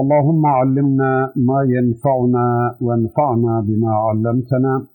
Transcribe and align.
اللهم 0.00 0.46
علمنا 0.46 1.32
ما 1.36 1.60
ينفعنا 1.76 2.76
وانفعنا 2.80 3.60
بما 3.60 3.92
علمتنا 3.94 4.86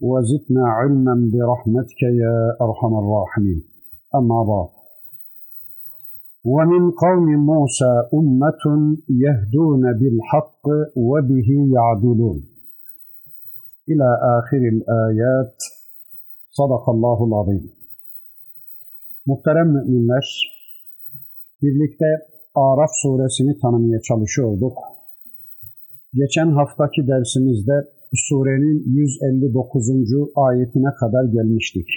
وزدنا 0.00 0.64
علما 0.66 1.30
برحمتك 1.32 2.02
يا 2.02 2.56
أرحم 2.60 2.92
الراحمين. 3.02 3.64
أما 4.14 4.42
بعد. 4.42 4.68
ومن 6.44 6.90
قوم 6.90 7.26
موسى 7.46 7.92
أمة 8.14 8.64
يهدون 9.08 9.82
بالحق 9.92 10.66
وبه 10.96 11.48
يعدلون. 11.76 12.38
إلى 13.88 14.08
آخر 14.38 14.62
الآيات. 14.74 15.56
صدق 16.50 16.90
الله 16.90 17.26
العظيم. 17.26 17.72
Muhterem 19.26 19.68
müminler, 19.72 20.52
birlikte 21.62 22.31
Araf 22.54 22.90
suresini 23.02 23.58
tanımaya 23.58 24.00
çalışıyorduk. 24.00 24.78
Geçen 26.14 26.46
haftaki 26.46 27.06
dersimizde 27.06 27.72
surenin 28.14 28.84
159. 28.86 29.90
ayetine 30.36 30.94
kadar 31.00 31.24
gelmiştik. 31.24 31.88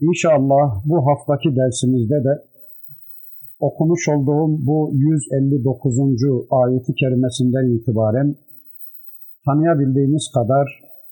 İnşallah 0.00 0.82
bu 0.84 1.06
haftaki 1.06 1.56
dersimizde 1.56 2.14
de 2.14 2.44
okumuş 3.60 4.08
olduğum 4.08 4.66
bu 4.66 4.90
159. 4.92 5.98
ayeti 6.50 6.94
kerimesinden 6.94 7.76
itibaren 7.76 8.36
tanıyabildiğimiz 9.44 10.30
kadar 10.34 10.66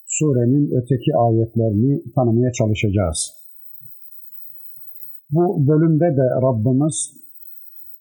surenin 0.06 0.70
öteki 0.70 1.16
ayetlerini 1.16 2.02
tanımaya 2.14 2.52
çalışacağız. 2.52 3.32
Bu 5.30 5.68
bölümde 5.68 6.16
de 6.16 6.26
Rabbimiz 6.46 7.25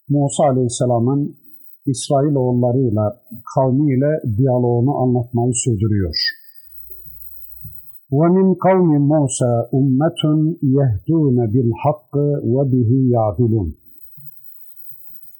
Musa 0.09 0.43
Aleyhisselam'ın 0.43 1.35
İsrailoğullarıyla, 1.85 3.21
kavmiyle 3.55 4.21
diyaloğunu 4.37 4.97
anlatmayı 4.97 5.53
sürdürüyor. 5.53 6.15
وَمِنْ 8.11 8.47
قَوْمِ 8.65 8.89
مُوسَى 9.11 9.51
اُمَّةٌ 9.77 10.21
يَهْدُونَ 10.77 11.37
بِالْحَقِّ 11.53 12.13
وَبِهِ 12.53 12.89
يَعْدِلُونَ 13.15 13.69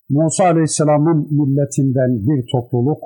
Musa 0.10 0.44
Aleyhisselam'ın 0.44 1.28
milletinden 1.32 2.28
bir 2.28 2.46
topluluk 2.52 3.04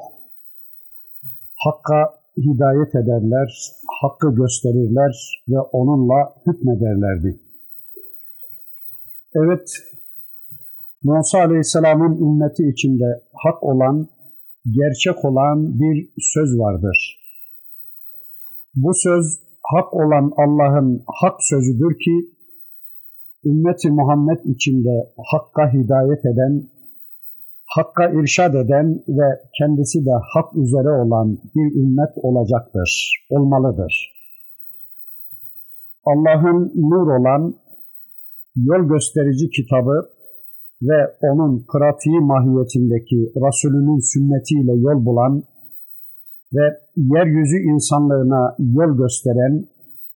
Hakka 1.66 2.20
hidayet 2.38 2.95
ederler, 2.95 3.72
hakkı 4.02 4.36
gösterirler 4.36 5.44
ve 5.50 5.59
onunla 5.59 6.34
hükmederlerdi. 6.48 7.40
Evet, 9.36 9.70
Musa 11.05 11.39
Aleyhisselam'ın 11.39 12.17
ümmeti 12.27 12.62
içinde 12.73 13.23
hak 13.33 13.62
olan, 13.62 14.09
gerçek 14.70 15.25
olan 15.25 15.81
bir 15.81 16.09
söz 16.19 16.59
vardır. 16.59 17.20
Bu 18.75 18.91
söz 18.94 19.25
hak 19.62 19.94
olan 19.94 20.33
Allah'ın 20.37 21.05
hak 21.06 21.37
sözüdür 21.41 21.99
ki, 21.99 22.15
ümmeti 23.44 23.91
Muhammed 23.91 24.44
içinde 24.44 25.12
hakka 25.33 25.72
hidayet 25.72 26.25
eden, 26.25 26.71
hakka 27.67 28.11
irşad 28.11 28.55
eden 28.55 29.05
ve 29.09 29.28
kendisi 29.59 30.06
de 30.06 30.15
hak 30.34 30.56
üzere 30.56 30.91
olan 31.03 31.38
bir 31.55 31.81
ümmet 31.82 32.12
olacaktır, 32.17 33.12
olmalıdır. 33.31 34.21
Allah'ın 36.05 36.72
nur 36.77 37.21
olan, 37.21 37.55
yol 38.56 38.88
gösterici 38.88 39.50
kitabı 39.50 40.19
ve 40.83 41.17
onun 41.23 41.67
pratiği 41.73 42.21
mahiyetindeki 42.21 43.17
Resulünün 43.45 44.01
sünnetiyle 44.13 44.73
yol 44.73 45.05
bulan 45.05 45.43
ve 46.55 46.65
yeryüzü 46.97 47.57
insanlığına 47.73 48.57
yol 48.59 48.97
gösteren 48.97 49.65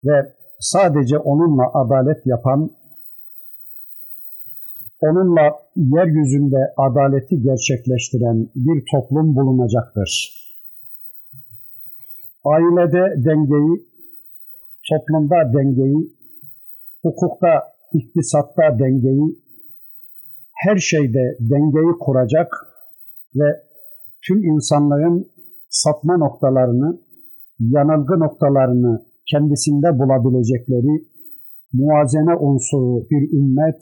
ve 0.04 0.32
sadece 0.60 1.19
onunla 1.19 1.65
adalet 1.75 2.26
yapan, 2.26 2.71
onunla 5.00 5.47
yeryüzünde 5.76 6.60
adaleti 6.77 7.42
gerçekleştiren 7.42 8.48
bir 8.54 8.84
toplum 8.92 9.37
bulunacaktır. 9.37 10.41
Ailede 12.44 13.25
dengeyi, 13.25 13.87
toplumda 14.91 15.53
dengeyi, 15.54 16.12
hukukta, 17.03 17.62
iktisatta 17.92 18.78
dengeyi, 18.78 19.37
her 20.65 20.76
şeyde 20.76 21.37
dengeyi 21.41 21.93
kuracak 22.00 22.48
ve 23.34 23.48
tüm 24.26 24.44
insanların 24.44 25.31
sapma 25.69 26.16
noktalarını, 26.16 27.00
yanılgı 27.60 28.21
noktalarını 28.21 29.06
kendisinde 29.31 29.98
bulabilecekleri 29.98 31.04
muazene 31.72 32.34
unsuru 32.37 33.06
bir 33.10 33.32
ümmet 33.38 33.81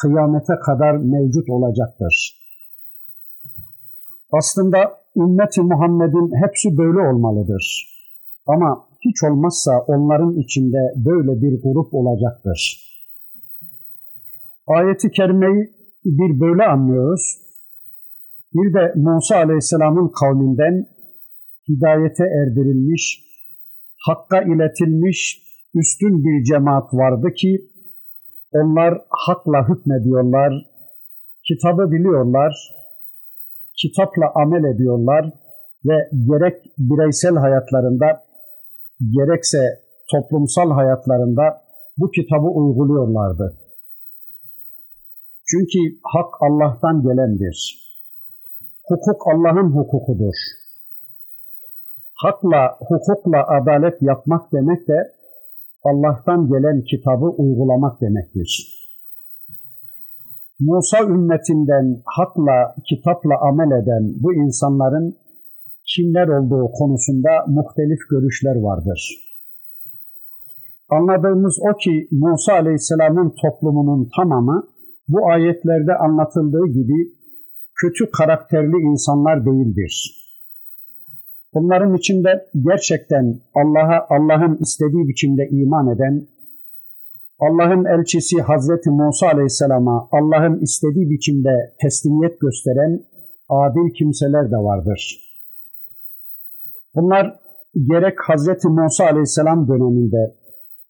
kıyamete 0.00 0.54
kadar 0.66 0.92
mevcut 0.96 1.50
olacaktır. 1.50 2.44
Aslında 4.32 4.78
ümmeti 5.16 5.60
Muhammed'in 5.60 6.28
hepsi 6.42 6.78
böyle 6.78 7.00
olmalıdır. 7.08 7.94
Ama 8.46 8.86
hiç 9.04 9.22
olmazsa 9.30 9.72
onların 9.86 10.32
içinde 10.38 10.92
böyle 10.96 11.42
bir 11.42 11.62
grup 11.62 11.94
olacaktır. 11.94 12.60
Ayeti 14.66 15.10
kerimeyi 15.10 15.73
bir 16.04 16.40
böyle 16.40 16.64
anlıyoruz. 16.64 17.38
Bir 18.54 18.74
de 18.74 18.92
Musa 18.96 19.36
Aleyhisselam'ın 19.36 20.12
kavminden 20.20 20.86
hidayete 21.68 22.24
erdirilmiş, 22.24 23.24
hakka 24.06 24.42
iletilmiş 24.42 25.42
üstün 25.74 26.24
bir 26.24 26.44
cemaat 26.44 26.94
vardı 26.94 27.26
ki 27.36 27.70
onlar 28.52 28.94
hakla 29.10 29.68
hükmediyorlar, 29.68 30.52
kitabı 31.48 31.92
biliyorlar, 31.92 32.52
kitapla 33.82 34.32
amel 34.34 34.74
ediyorlar 34.74 35.32
ve 35.84 35.96
gerek 36.28 36.56
bireysel 36.78 37.34
hayatlarında 37.34 38.24
gerekse 39.00 39.58
toplumsal 40.10 40.70
hayatlarında 40.70 41.42
bu 41.98 42.10
kitabı 42.10 42.46
uyguluyorlardı. 42.46 43.63
Çünkü 45.50 45.98
hak 46.02 46.30
Allah'tan 46.40 47.02
gelendir. 47.02 47.58
Hukuk 48.88 49.20
Allah'ın 49.32 49.70
hukukudur. 49.76 50.34
Hakla, 52.14 52.76
hukukla 52.88 53.40
adalet 53.56 54.02
yapmak 54.02 54.52
demek 54.52 54.88
de 54.88 54.98
Allah'tan 55.84 56.48
gelen 56.48 56.80
kitabı 56.90 57.24
uygulamak 57.24 58.00
demektir. 58.00 58.50
Musa 60.60 61.04
ümmetinden 61.04 62.02
hakla, 62.04 62.74
kitapla 62.88 63.34
amel 63.48 63.82
eden 63.82 64.14
bu 64.22 64.34
insanların 64.34 65.16
kimler 65.94 66.28
olduğu 66.28 66.72
konusunda 66.72 67.30
muhtelif 67.46 67.98
görüşler 68.10 68.56
vardır. 68.56 69.00
Anladığımız 70.90 71.58
o 71.70 71.76
ki 71.76 72.08
Musa 72.10 72.52
Aleyhisselam'ın 72.52 73.34
toplumunun 73.42 74.08
tamamı 74.16 74.73
bu 75.08 75.28
ayetlerde 75.28 75.94
anlatıldığı 75.94 76.66
gibi 76.66 77.12
kötü 77.80 78.10
karakterli 78.10 78.76
insanlar 78.76 79.46
değildir. 79.46 80.20
Bunların 81.54 81.94
içinde 81.94 82.46
gerçekten 82.68 83.40
Allah'a 83.54 84.06
Allah'ın 84.10 84.56
istediği 84.56 85.08
biçimde 85.08 85.48
iman 85.50 85.94
eden, 85.94 86.26
Allah'ın 87.40 87.84
elçisi 87.84 88.42
Hazreti 88.42 88.90
Musa 88.90 89.26
Aleyhisselam'a 89.26 90.08
Allah'ın 90.12 90.60
istediği 90.60 91.10
biçimde 91.10 91.74
teslimiyet 91.82 92.40
gösteren 92.40 93.00
adil 93.48 93.94
kimseler 93.98 94.50
de 94.50 94.56
vardır. 94.56 95.20
Bunlar 96.94 97.40
gerek 97.74 98.18
Hazreti 98.26 98.68
Musa 98.68 99.04
Aleyhisselam 99.04 99.68
döneminde 99.68 100.34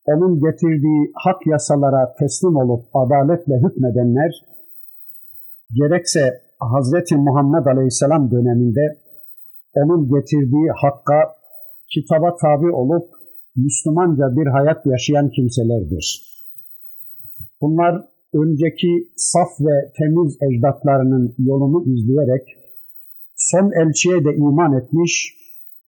onun 0.06 0.34
getirdiği 0.40 1.12
hak 1.14 1.46
yasalara 1.46 2.14
teslim 2.18 2.56
olup 2.56 2.84
adaletle 2.94 3.54
hükmedenler, 3.64 4.32
gerekse 5.80 6.24
Hazreti 6.60 7.16
Muhammed 7.16 7.66
Aleyhisselam 7.66 8.30
döneminde 8.30 8.84
onun 9.74 10.08
getirdiği 10.08 10.68
hakka, 10.82 11.18
kitaba 11.94 12.36
tabi 12.36 12.70
olup 12.70 13.06
Müslümanca 13.56 14.24
bir 14.36 14.46
hayat 14.46 14.86
yaşayan 14.86 15.30
kimselerdir. 15.30 16.34
Bunlar 17.60 17.94
önceki 18.34 18.92
saf 19.16 19.48
ve 19.60 19.92
temiz 19.98 20.36
ecdatlarının 20.42 21.34
yolunu 21.38 21.84
izleyerek 21.92 22.46
son 23.36 23.70
elçiye 23.82 24.24
de 24.24 24.36
iman 24.36 24.72
etmiş 24.72 25.34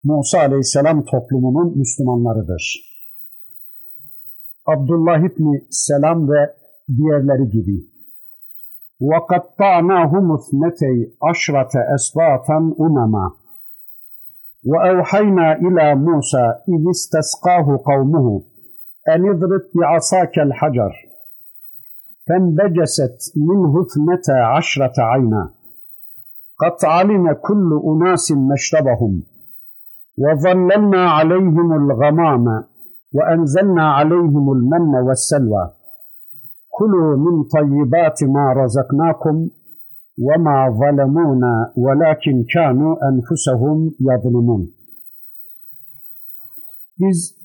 Musa 0.05 0.39
Aleyhisselam 0.39 1.05
toplumunun 1.05 1.79
Müslümanlarıdır. 1.79 2.96
Abdullah 4.67 5.19
İbni 5.19 5.67
Selam 5.71 6.29
ve 6.29 6.55
diğerleri 6.97 7.49
gibi. 7.49 7.97
وَقَطَّعْنَاهُمُ 9.01 10.27
اثْنَتَيْ 10.39 10.97
عَشْرَةَ 11.23 11.73
أَسْبَاطًا 11.97 12.59
أُمَمًا. 12.87 13.33
وأوحينا 14.65 15.53
إلى 15.53 15.95
موسى 15.95 16.45
إذ 16.69 16.91
استسقاه 16.91 17.81
قومه 17.85 18.43
أن 19.09 19.29
اضرب 19.31 19.63
بعصاك 19.75 20.39
الحجر. 20.39 20.93
فانبجست 22.29 23.33
منه 23.37 23.83
اثنتا 23.83 24.39
عشرة 24.57 24.95
عينا. 24.99 25.51
قد 26.59 26.85
علم 26.85 27.33
كل 27.33 27.81
أناس 27.85 28.33
مشربهم. 28.33 29.23
وظللنا 30.19 31.11
عليهم 31.11 31.73
الغمام. 31.73 32.76
وأنزلنا 33.16 33.86
عليهم 33.98 34.52
المن 34.52 34.94
والسلوى 35.08 35.72
كلوا 36.70 37.16
من 37.18 37.44
طيبات 37.44 38.24
ما 38.24 38.54
رزقناكم 38.64 39.50
وَمَا 40.28 40.58
ظَلَمُونَ 40.82 41.44
وَلَكِنْ 41.84 42.38
كَانُوا 42.54 42.94
أَنْفُسَهُمْ 43.10 43.78
يَظْلِمُونَ 44.08 44.64
Biz 47.00 47.36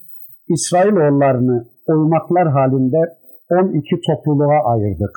İsrailoğullarını 0.48 1.68
oymaklar 1.86 2.48
halinde 2.48 3.18
12 3.50 4.00
topluluğa 4.06 4.72
ayırdık. 4.72 5.16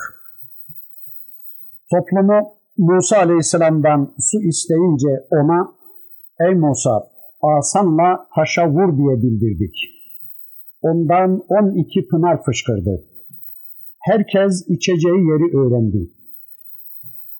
Toplumu 1.91 2.39
Musa 2.77 3.17
Aleyhisselam'dan 3.17 4.13
su 4.19 4.37
isteyince 4.41 5.27
ona 5.31 5.71
Ey 6.39 6.55
Musa 6.55 7.07
asanla 7.41 8.27
taşa 8.35 8.69
vur 8.69 8.97
diye 8.97 9.23
bildirdik. 9.23 9.92
Ondan 10.88 11.30
12 11.48 12.08
pınar 12.08 12.42
fışkırdı. 12.42 13.04
Herkes 14.00 14.64
içeceği 14.68 15.20
yeri 15.30 15.56
öğrendi 15.58 16.10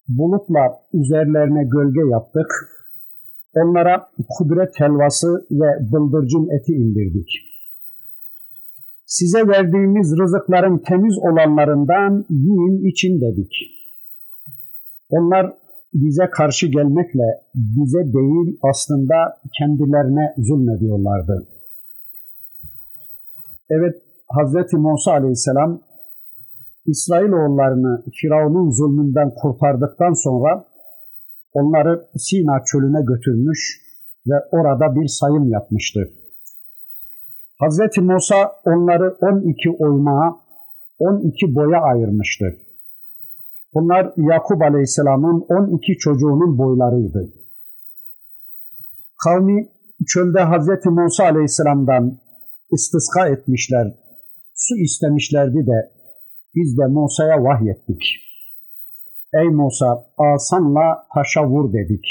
bulutla 0.09 0.65
üzerlerine 0.93 1.65
gölge 1.65 2.11
yaptık. 2.11 2.51
Onlara 3.55 4.09
kudret 4.39 4.81
helvası 4.81 5.47
ve 5.51 5.93
bıldırcın 5.93 6.49
eti 6.57 6.73
indirdik. 6.73 7.29
Size 9.07 9.49
verdiğimiz 9.49 10.15
rızıkların 10.21 10.79
temiz 10.79 11.19
olanlarından 11.19 12.25
yiyin 12.31 12.91
için 12.91 13.21
dedik. 13.21 13.53
Onlar 15.11 15.55
bize 15.95 16.31
karşı 16.31 16.67
gelmekle 16.67 17.29
bize 17.55 18.13
değil 18.13 18.59
aslında 18.71 19.15
kendilerine 19.59 20.35
zulmediyorlardı. 20.39 21.54
Evet 23.77 23.95
Hazreti 24.29 24.77
Musa 24.77 25.13
Aleyhisselam 25.13 25.81
İsrailoğullarını 26.87 28.05
Firavun'un 28.21 28.71
zulmünden 28.71 29.31
kurtardıktan 29.35 30.13
sonra 30.13 30.65
onları 31.53 32.07
Sina 32.17 32.65
çölüne 32.65 33.03
götürmüş 33.03 33.81
ve 34.27 34.35
orada 34.51 34.97
bir 34.97 35.09
sayım 35.09 35.49
yapmıştı. 35.49 36.01
Hazreti 37.59 38.01
Musa 38.01 38.53
onları 38.65 39.17
12 39.21 39.71
oymağa, 39.71 40.37
12 40.99 41.55
boya 41.55 41.81
ayırmıştı. 41.81 42.45
Bunlar 43.75 44.13
Yakup 44.17 44.63
Aleyhisselam'ın 44.63 45.47
12 45.49 45.99
çocuğunun 45.99 46.59
boylarıydı. 46.59 47.33
Kavmi 49.25 49.69
çölde 50.07 50.41
Hazreti 50.41 50.89
Musa 50.89 51.25
Aleyhisselam'dan 51.25 52.24
istiska 52.73 53.29
etmişler, 53.29 53.87
su 54.55 54.77
istemişlerdi 54.77 55.67
de 55.67 55.93
biz 56.55 56.79
de 56.79 56.87
Musa'ya 56.87 57.45
vahyettik. 57.45 58.03
Ey 59.35 59.49
Musa 59.49 60.07
asanla 60.19 61.07
taşa 61.15 61.49
vur 61.49 61.73
dedik. 61.73 62.05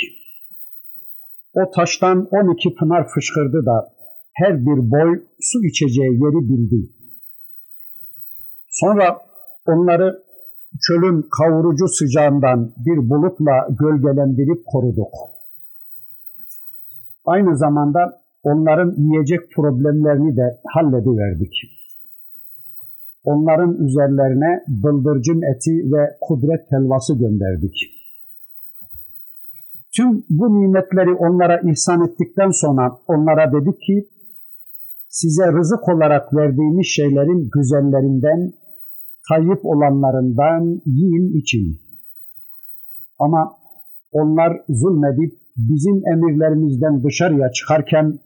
O 1.53 1.71
taştan 1.71 2.27
on 2.31 2.53
iki 2.53 2.75
pınar 2.75 3.07
fışkırdı 3.07 3.65
da 3.65 3.93
her 4.33 4.59
bir 4.65 4.91
boy 4.91 5.23
su 5.41 5.65
içeceği 5.65 6.13
yeri 6.23 6.49
bildi. 6.49 6.89
Sonra 8.69 9.21
onları 9.67 10.23
çölün 10.87 11.29
kavurucu 11.37 11.87
sıcağından 11.87 12.73
bir 12.77 13.09
bulutla 13.09 13.67
gölgelendirip 13.79 14.65
koruduk. 14.65 15.13
Aynı 17.25 17.57
zamanda 17.57 18.22
onların 18.43 18.95
yiyecek 18.97 19.51
problemlerini 19.55 20.37
de 20.37 20.59
hallediverdik 20.73 21.53
onların 23.23 23.85
üzerlerine 23.85 24.63
bıldırcın 24.67 25.41
eti 25.55 25.71
ve 25.71 26.17
kudret 26.21 26.71
helvası 26.71 27.13
gönderdik. 27.19 27.75
Tüm 29.95 30.23
bu 30.29 30.61
nimetleri 30.61 31.13
onlara 31.13 31.61
ihsan 31.71 32.05
ettikten 32.07 32.49
sonra 32.49 32.99
onlara 33.07 33.51
dedik 33.51 33.81
ki, 33.81 34.07
size 35.09 35.51
rızık 35.51 35.89
olarak 35.89 36.33
verdiğimiz 36.33 36.87
şeylerin 36.87 37.49
güzellerinden, 37.53 38.53
tayyip 39.29 39.65
olanlarından 39.65 40.81
yiyin 40.85 41.39
için. 41.41 41.79
Ama 43.19 43.57
onlar 44.11 44.61
zulmedip 44.69 45.33
bizim 45.57 46.07
emirlerimizden 46.13 47.03
dışarıya 47.03 47.51
çıkarken 47.51 48.19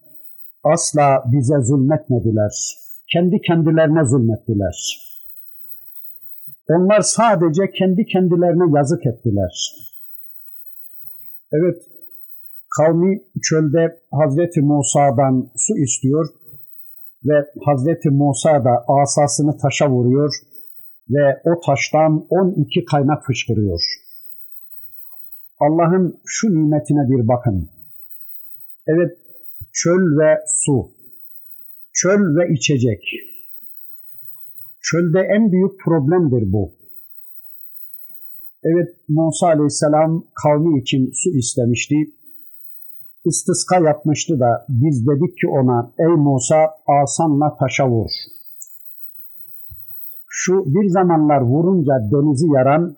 asla 0.74 1.24
bize 1.32 1.62
zulmetmediler.'' 1.62 2.88
kendi 3.14 3.42
kendilerine 3.42 4.04
zulmettiler. 4.06 4.78
Onlar 6.70 7.02
sadece 7.02 7.72
kendi 7.72 8.06
kendilerine 8.06 8.78
yazık 8.78 9.06
ettiler. 9.06 9.54
Evet, 11.52 11.84
kavmi 12.78 13.22
çölde 13.44 14.00
Hazreti 14.12 14.62
Musa'dan 14.62 15.50
su 15.56 15.78
istiyor 15.78 16.28
ve 17.26 17.46
Hazreti 17.66 18.10
Musa 18.10 18.66
da 18.66 18.86
asasını 18.88 19.58
taşa 19.58 19.90
vuruyor 19.90 20.34
ve 21.10 21.42
o 21.46 21.60
taştan 21.66 22.28
12 22.30 22.86
kaynak 22.86 23.26
fışkırıyor. 23.26 23.82
Allah'ın 25.60 26.22
şu 26.26 26.48
nimetine 26.50 27.10
bir 27.10 27.28
bakın. 27.28 27.70
Evet, 28.88 29.18
çöl 29.80 30.20
ve 30.20 30.32
su 30.48 30.92
çöl 31.94 32.22
ve 32.38 32.54
içecek. 32.54 33.04
Çölde 34.82 35.20
en 35.36 35.52
büyük 35.52 35.80
problemdir 35.86 36.54
bu. 36.54 36.72
Evet 38.64 38.90
Musa 39.08 39.48
Aleyhisselam 39.48 40.24
kavmi 40.44 40.80
için 40.82 41.12
su 41.14 41.30
istemişti. 41.38 41.96
İstiska 43.26 43.80
yapmıştı 43.80 44.40
da 44.40 44.66
biz 44.70 45.08
dedik 45.08 45.38
ki 45.38 45.48
ona 45.48 45.94
ey 46.00 46.16
Musa 46.28 46.70
asanla 46.88 47.58
taşa 47.58 47.90
vur. 47.90 48.10
Şu 50.28 50.54
bir 50.66 50.90
zamanlar 50.90 51.42
vurunca 51.42 51.94
denizi 52.12 52.48
yaran 52.56 52.98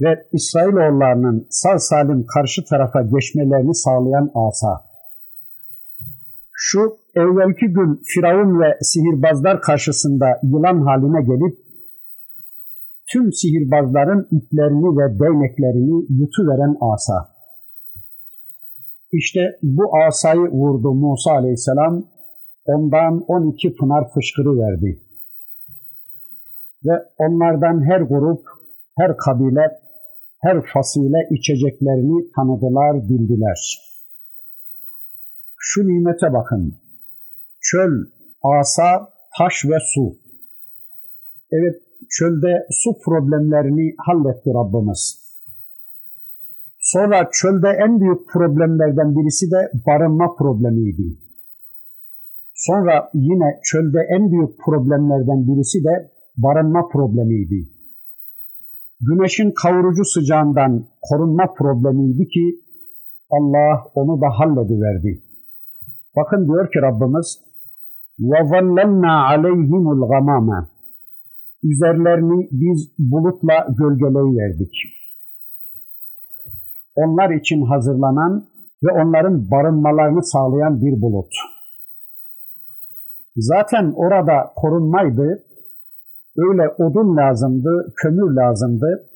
ve 0.00 0.26
İsrailoğullarının 0.32 1.46
sağ 1.50 1.78
salim 1.78 2.26
karşı 2.26 2.64
tarafa 2.64 3.02
geçmelerini 3.02 3.74
sağlayan 3.74 4.30
asa. 4.34 4.89
Şu 6.62 6.98
evvelki 7.14 7.66
gün 7.66 8.02
Firavun 8.04 8.60
ve 8.60 8.78
sihirbazlar 8.80 9.60
karşısında 9.60 10.26
yılan 10.42 10.80
haline 10.86 11.22
gelip 11.22 11.58
tüm 13.12 13.32
sihirbazların 13.32 14.28
iplerini 14.30 14.88
ve 14.98 15.18
değneklerini 15.20 16.20
yutuveren 16.20 16.76
asa. 16.80 17.28
İşte 19.12 19.40
bu 19.62 19.82
asayı 20.06 20.40
vurdu 20.40 20.94
Musa 20.94 21.32
aleyhisselam, 21.32 22.04
ondan 22.64 23.24
12 23.28 23.74
pınar 23.74 24.12
fışkırı 24.14 24.58
verdi. 24.58 25.00
Ve 26.84 26.94
onlardan 27.18 27.84
her 27.90 28.00
grup, 28.00 28.42
her 28.98 29.16
kabile, 29.16 29.66
her 30.40 30.62
fasile 30.72 31.28
içeceklerini 31.30 32.32
tanıdılar, 32.36 33.08
bildiler. 33.08 33.89
Şu 35.62 35.80
nimete 35.88 36.32
bakın 36.32 36.78
çöl, 37.60 37.92
asa, 38.42 39.08
taş 39.38 39.64
ve 39.64 39.78
su. 39.94 40.18
Evet 41.52 41.76
çölde 42.18 42.66
su 42.70 42.90
problemlerini 43.04 43.94
halletti 44.06 44.50
Rabbimiz. 44.58 45.02
Sonra 46.78 47.28
çölde 47.32 47.68
en 47.84 48.00
büyük 48.00 48.28
problemlerden 48.28 49.14
birisi 49.16 49.46
de 49.50 49.70
barınma 49.86 50.34
problemiydi. 50.38 51.18
Sonra 52.54 53.10
yine 53.14 53.60
çölde 53.64 53.98
en 54.16 54.30
büyük 54.32 54.58
problemlerden 54.64 55.46
birisi 55.48 55.84
de 55.84 56.10
barınma 56.36 56.88
problemiydi. 56.88 57.68
Güneşin 59.00 59.50
kavurucu 59.62 60.04
sıcağından 60.04 60.86
korunma 61.02 61.54
problemiydi 61.54 62.28
ki 62.28 62.60
Allah 63.30 63.84
onu 63.94 64.20
da 64.20 64.28
hallediverdi. 64.38 65.29
Bakın 66.15 66.47
diyor 66.47 66.71
ki 66.71 66.79
Rabbimiz 66.81 67.39
وَظَلَّلْنَا 68.19 69.13
عَلَيْهِمُ 69.29 69.85
الْغَمَامَ 69.95 70.65
Üzerlerini 71.63 72.47
biz 72.51 72.91
bulutla 72.99 73.67
gölgeleyiverdik. 73.77 74.73
Onlar 76.95 77.29
için 77.29 77.65
hazırlanan 77.65 78.45
ve 78.83 78.91
onların 78.91 79.51
barınmalarını 79.51 80.23
sağlayan 80.23 80.81
bir 80.81 81.01
bulut. 81.01 81.31
Zaten 83.35 83.93
orada 83.95 84.53
korunmaydı, 84.55 85.43
öyle 86.37 86.69
odun 86.69 87.17
lazımdı, 87.17 87.93
kömür 88.01 88.35
lazımdı, 88.35 89.09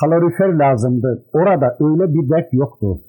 kalorifer 0.00 0.48
lazımdı. 0.48 1.24
Orada 1.32 1.76
öyle 1.80 2.14
bir 2.14 2.30
dert 2.30 2.52
yoktu. 2.52 3.00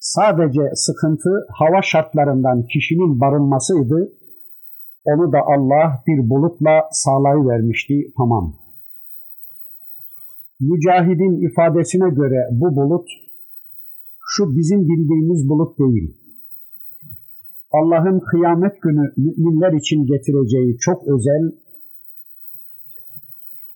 Sadece 0.00 0.60
sıkıntı 0.74 1.30
hava 1.58 1.82
şartlarından 1.82 2.66
kişinin 2.66 3.20
barınmasıydı. 3.20 4.12
Onu 5.04 5.32
da 5.32 5.38
Allah 5.38 6.02
bir 6.06 6.30
bulutla 6.30 6.88
sağlayıvermişti. 6.92 7.94
Tamam. 8.16 8.54
Mücahidin 10.60 11.50
ifadesine 11.50 12.10
göre 12.10 12.48
bu 12.50 12.76
bulut 12.76 13.08
şu 14.28 14.56
bizim 14.56 14.80
bildiğimiz 14.80 15.48
bulut 15.48 15.78
değil. 15.78 16.16
Allah'ın 17.72 18.20
kıyamet 18.20 18.82
günü 18.82 19.12
müminler 19.16 19.72
için 19.72 20.06
getireceği 20.06 20.78
çok 20.80 21.08
özel, 21.08 21.52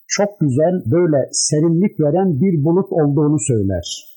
çok 0.07 0.39
güzel, 0.39 0.83
böyle 0.85 1.29
serinlik 1.31 1.99
veren 1.99 2.41
bir 2.41 2.63
bulut 2.63 2.91
olduğunu 2.91 3.39
söyler. 3.39 4.12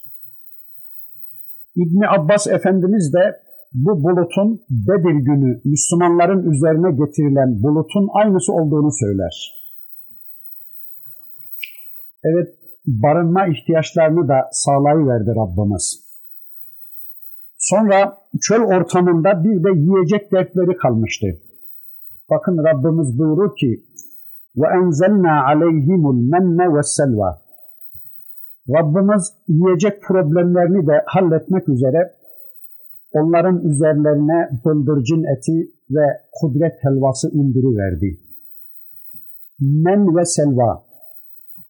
İbni 1.76 2.08
Abbas 2.08 2.46
Efendimiz 2.46 3.12
de 3.14 3.40
bu 3.72 4.02
bulutun 4.04 4.60
Bedir 4.70 5.18
günü 5.28 5.60
Müslümanların 5.64 6.50
üzerine 6.50 6.90
getirilen 6.90 7.62
bulutun 7.62 8.08
aynısı 8.14 8.52
olduğunu 8.52 8.92
söyler. 8.92 9.34
Evet, 12.24 12.54
barınma 12.86 13.46
ihtiyaçlarını 13.46 14.28
da 14.28 14.48
sağlayıverdi 14.52 15.30
Rabbimiz. 15.30 16.06
Sonra 17.58 18.18
çöl 18.40 18.60
ortamında 18.60 19.44
bir 19.44 19.64
de 19.64 19.80
yiyecek 19.80 20.32
dertleri 20.32 20.76
kalmıştı. 20.76 21.26
Bakın 22.30 22.64
Rabbimiz 22.64 23.18
buyurur 23.18 23.56
ki: 23.56 23.84
"Ve 24.56 24.66
enzelna 24.78 25.44
aleyhimul 25.44 26.20
menne 26.30 26.74
ve 26.74 26.82
selva." 26.82 27.45
Rabbimiz 28.74 29.34
yiyecek 29.48 30.02
problemlerini 30.02 30.86
de 30.86 31.02
halletmek 31.06 31.68
üzere 31.68 32.12
onların 33.12 33.58
üzerlerine 33.70 34.48
bıldırcın 34.64 35.24
eti 35.36 35.70
ve 35.90 36.06
kudret 36.40 36.74
helvası 36.84 37.30
indiriverdi. 37.32 38.20
Men 39.60 40.16
ve 40.16 40.24
selva. 40.24 40.86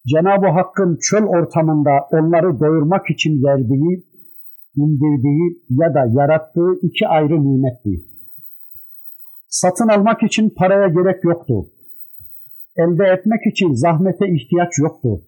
Cenab-ı 0.07 0.47
Hakk'ın 0.47 0.97
çöl 1.01 1.25
ortamında 1.25 1.91
onları 2.11 2.59
doyurmak 2.59 3.09
için 3.09 3.43
verdiği, 3.43 4.03
indirdiği 4.75 5.63
ya 5.69 5.93
da 5.93 6.21
yarattığı 6.21 6.79
iki 6.81 7.07
ayrı 7.07 7.43
nimetti. 7.43 8.05
Satın 9.49 9.87
almak 9.87 10.23
için 10.23 10.49
paraya 10.57 10.87
gerek 10.87 11.23
yoktu. 11.23 11.53
Elde 12.77 13.05
etmek 13.05 13.41
için 13.51 13.73
zahmete 13.73 14.25
ihtiyaç 14.27 14.69
yoktu 14.79 15.21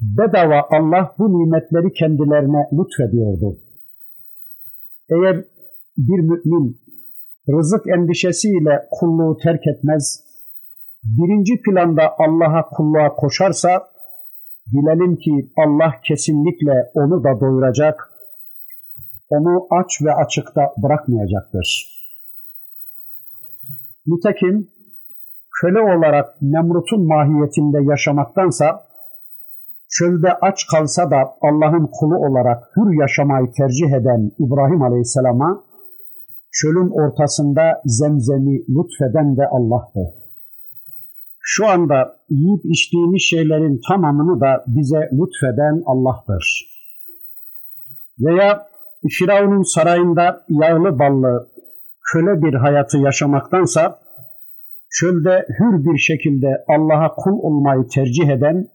bedava 0.00 0.66
Allah 0.70 1.14
bu 1.18 1.38
nimetleri 1.38 1.92
kendilerine 1.92 2.68
lütfediyordu. 2.72 3.58
Eğer 5.10 5.44
bir 5.96 6.20
mümin 6.20 6.80
rızık 7.48 7.86
endişesiyle 7.88 8.88
kulluğu 8.90 9.36
terk 9.42 9.66
etmez, 9.66 10.24
birinci 11.04 11.62
planda 11.62 12.02
Allah'a 12.18 12.68
kulluğa 12.68 13.14
koşarsa, 13.14 13.90
bilelim 14.66 15.16
ki 15.16 15.52
Allah 15.56 15.92
kesinlikle 16.04 16.90
onu 16.94 17.24
da 17.24 17.40
doyuracak, 17.40 18.10
onu 19.28 19.66
aç 19.70 20.02
ve 20.02 20.12
açıkta 20.12 20.62
bırakmayacaktır. 20.82 22.00
Nitekim 24.06 24.68
köle 25.60 25.80
olarak 25.80 26.42
Nemrut'un 26.42 27.06
mahiyetinde 27.06 27.78
yaşamaktansa, 27.90 28.89
çölde 29.90 30.34
aç 30.34 30.66
kalsa 30.66 31.10
da 31.10 31.16
Allah'ın 31.42 31.90
kulu 31.92 32.16
olarak 32.16 32.62
hür 32.76 33.00
yaşamayı 33.00 33.46
tercih 33.52 33.90
eden 33.92 34.30
İbrahim 34.38 34.82
Aleyhisselam'a 34.82 35.64
çölün 36.52 36.90
ortasında 36.90 37.82
zemzemi 37.84 38.58
lütfeden 38.58 39.36
de 39.36 39.46
Allah'tı. 39.50 40.00
Şu 41.40 41.66
anda 41.66 42.16
yiyip 42.30 42.64
içtiğimiz 42.64 43.22
şeylerin 43.22 43.80
tamamını 43.88 44.40
da 44.40 44.64
bize 44.66 45.10
lütfeden 45.12 45.82
Allah'tır. 45.86 46.70
Veya 48.20 48.66
Firavun'un 49.08 49.74
sarayında 49.74 50.44
yağlı 50.48 50.98
ballı 50.98 51.48
köle 52.12 52.42
bir 52.42 52.54
hayatı 52.54 52.98
yaşamaktansa 52.98 54.00
çölde 54.90 55.46
hür 55.58 55.84
bir 55.84 55.98
şekilde 55.98 56.64
Allah'a 56.68 57.14
kul 57.14 57.38
olmayı 57.38 57.88
tercih 57.88 58.28
eden 58.28 58.68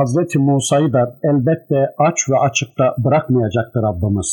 Hazreti 0.00 0.38
Musa'yı 0.38 0.92
da 0.92 1.18
elbette 1.22 1.94
aç 1.98 2.28
ve 2.30 2.36
açıkta 2.38 2.84
bırakmayacaktır 3.04 3.82
Rabbimiz. 3.82 4.30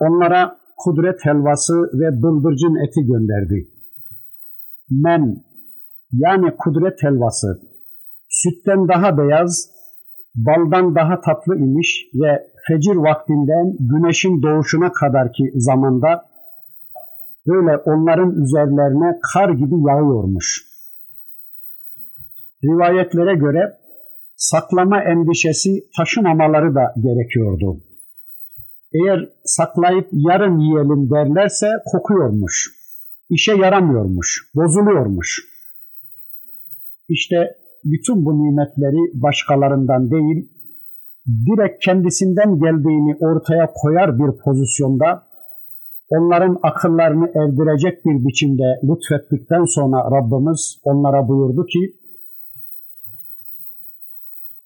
Onlara 0.00 0.56
kudret 0.76 1.24
helvası 1.24 1.74
ve 1.74 2.22
bıldırcın 2.22 2.74
eti 2.84 3.00
gönderdi. 3.06 3.68
Men 4.90 5.36
yani 6.12 6.56
kudret 6.58 7.02
helvası 7.02 7.60
sütten 8.28 8.88
daha 8.88 9.18
beyaz, 9.18 9.70
baldan 10.34 10.94
daha 10.94 11.20
tatlı 11.20 11.56
imiş 11.56 12.06
ve 12.14 12.46
fecir 12.68 12.96
vaktinden 12.96 13.76
güneşin 13.80 14.42
doğuşuna 14.42 14.92
kadar 14.92 15.32
ki 15.32 15.52
zamanda 15.54 16.24
böyle 17.46 17.76
onların 17.76 18.30
üzerlerine 18.42 19.18
kar 19.32 19.48
gibi 19.48 19.74
yağıyormuş 19.88 20.71
rivayetlere 22.64 23.34
göre 23.34 23.76
saklama 24.36 25.02
endişesi 25.02 25.70
taşımamaları 25.96 26.74
da 26.74 26.94
gerekiyordu. 27.02 27.80
Eğer 28.94 29.28
saklayıp 29.44 30.08
yarın 30.12 30.58
yiyelim 30.58 31.10
derlerse 31.10 31.66
kokuyormuş, 31.92 32.70
işe 33.30 33.52
yaramıyormuş, 33.52 34.50
bozuluyormuş. 34.54 35.40
İşte 37.08 37.36
bütün 37.84 38.24
bu 38.24 38.30
nimetleri 38.42 39.22
başkalarından 39.22 40.10
değil, 40.10 40.48
direkt 41.26 41.84
kendisinden 41.84 42.58
geldiğini 42.58 43.16
ortaya 43.20 43.72
koyar 43.74 44.18
bir 44.18 44.38
pozisyonda 44.44 45.22
onların 46.08 46.58
akıllarını 46.62 47.26
erdirecek 47.26 48.04
bir 48.04 48.26
biçimde 48.26 48.68
lütfettikten 48.84 49.64
sonra 49.64 49.98
Rabbimiz 50.16 50.80
onlara 50.84 51.28
buyurdu 51.28 51.66
ki 51.66 52.01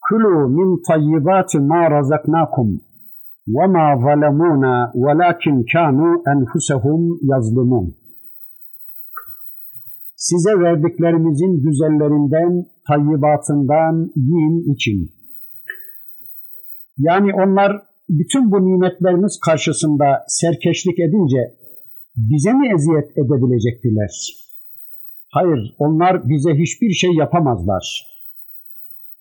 Kulu 0.08 0.48
min 0.48 0.82
tayyibati 0.88 1.58
ma 1.58 1.90
razaknakum 1.90 2.68
ve 3.48 3.66
ma 3.66 3.86
zalemuna 4.04 4.92
velakin 4.94 5.64
kanu 5.72 6.22
enfusehum 6.32 7.02
yazlimun. 7.30 7.86
Size 10.16 10.60
verdiklerimizin 10.60 11.52
güzellerinden, 11.64 12.66
tayyibatından 12.88 13.94
yiyin 14.16 14.74
için. 14.74 14.98
Yani 16.98 17.30
onlar 17.34 17.82
bütün 18.08 18.50
bu 18.50 18.56
nimetlerimiz 18.68 19.40
karşısında 19.46 20.24
serkeşlik 20.28 20.98
edince 20.98 21.42
bize 22.16 22.52
mi 22.52 22.66
eziyet 22.74 23.10
edebilecektiler? 23.18 24.12
Hayır, 25.30 25.74
onlar 25.78 26.28
bize 26.28 26.52
hiçbir 26.54 26.90
şey 26.90 27.12
yapamazlar. 27.14 28.15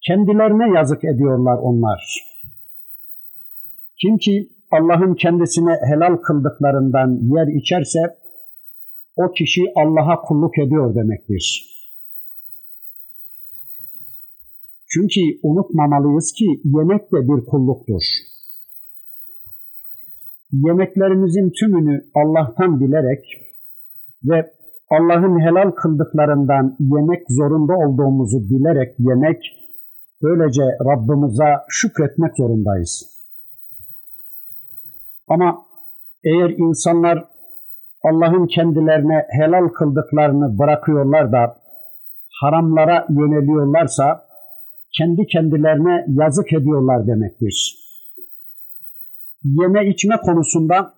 Kendilerine 0.07 0.77
yazık 0.77 1.03
ediyorlar 1.03 1.57
onlar. 1.57 2.01
Kim 4.01 4.17
ki 4.17 4.49
Allah'ın 4.71 5.15
kendisine 5.15 5.73
helal 5.89 6.15
kıldıklarından 6.17 7.19
yer 7.35 7.47
içerse 7.59 7.99
o 9.15 9.31
kişi 9.31 9.61
Allah'a 9.75 10.21
kulluk 10.21 10.57
ediyor 10.57 10.95
demektir. 10.95 11.75
Çünkü 14.87 15.21
unutmamalıyız 15.43 16.33
ki 16.37 16.45
yemek 16.63 17.01
de 17.11 17.17
bir 17.29 17.45
kulluktur. 17.45 18.03
Yemeklerimizin 20.51 21.51
tümünü 21.59 22.05
Allah'tan 22.15 22.79
bilerek 22.79 23.25
ve 24.23 24.51
Allah'ın 24.89 25.39
helal 25.39 25.71
kıldıklarından 25.71 26.77
yemek 26.79 27.23
zorunda 27.29 27.73
olduğumuzu 27.73 28.39
bilerek 28.49 28.95
yemek, 28.99 29.64
böylece 30.23 30.63
Rabbimize 30.63 31.57
şükretmek 31.69 32.37
zorundayız. 32.37 33.15
Ama 35.27 35.65
eğer 36.23 36.49
insanlar 36.49 37.25
Allah'ın 38.03 38.47
kendilerine 38.47 39.27
helal 39.29 39.67
kıldıklarını 39.67 40.59
bırakıyorlar 40.59 41.31
da 41.31 41.57
haramlara 42.41 43.07
yöneliyorlarsa 43.09 44.25
kendi 44.97 45.25
kendilerine 45.27 46.05
yazık 46.07 46.53
ediyorlar 46.53 47.07
demektir. 47.07 47.85
Yeme 49.43 49.87
içme 49.87 50.15
konusunda 50.25 50.93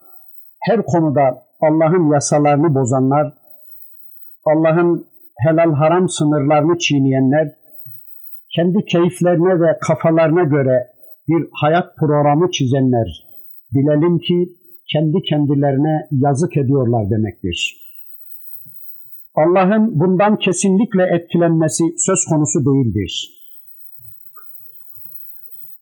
her 0.62 0.86
konuda 0.86 1.22
Allah'ın 1.62 2.14
yasalarını 2.14 2.76
bozanlar, 2.76 3.34
Allah'ın 4.46 5.08
helal 5.38 5.74
haram 5.74 6.10
sınırlarını 6.10 6.78
çiğneyenler, 6.78 7.56
kendi 8.58 8.86
keyiflerine 8.86 9.62
ve 9.62 9.80
kafalarına 9.88 10.44
göre 10.44 10.88
bir 11.28 11.48
hayat 11.52 11.98
programı 11.98 12.52
çizenler, 12.52 13.10
bilelim 13.74 14.20
ki 14.20 14.56
kendi 14.94 15.22
kendilerine 15.30 16.08
yazık 16.12 16.58
ediyorlar 16.58 17.10
demektir. 17.10 17.88
Allah'ın 19.36 20.00
bundan 20.00 20.38
kesinlikle 20.38 21.04
etkilenmesi 21.16 21.84
söz 21.98 22.26
konusu 22.30 22.60
değildir. 22.60 23.34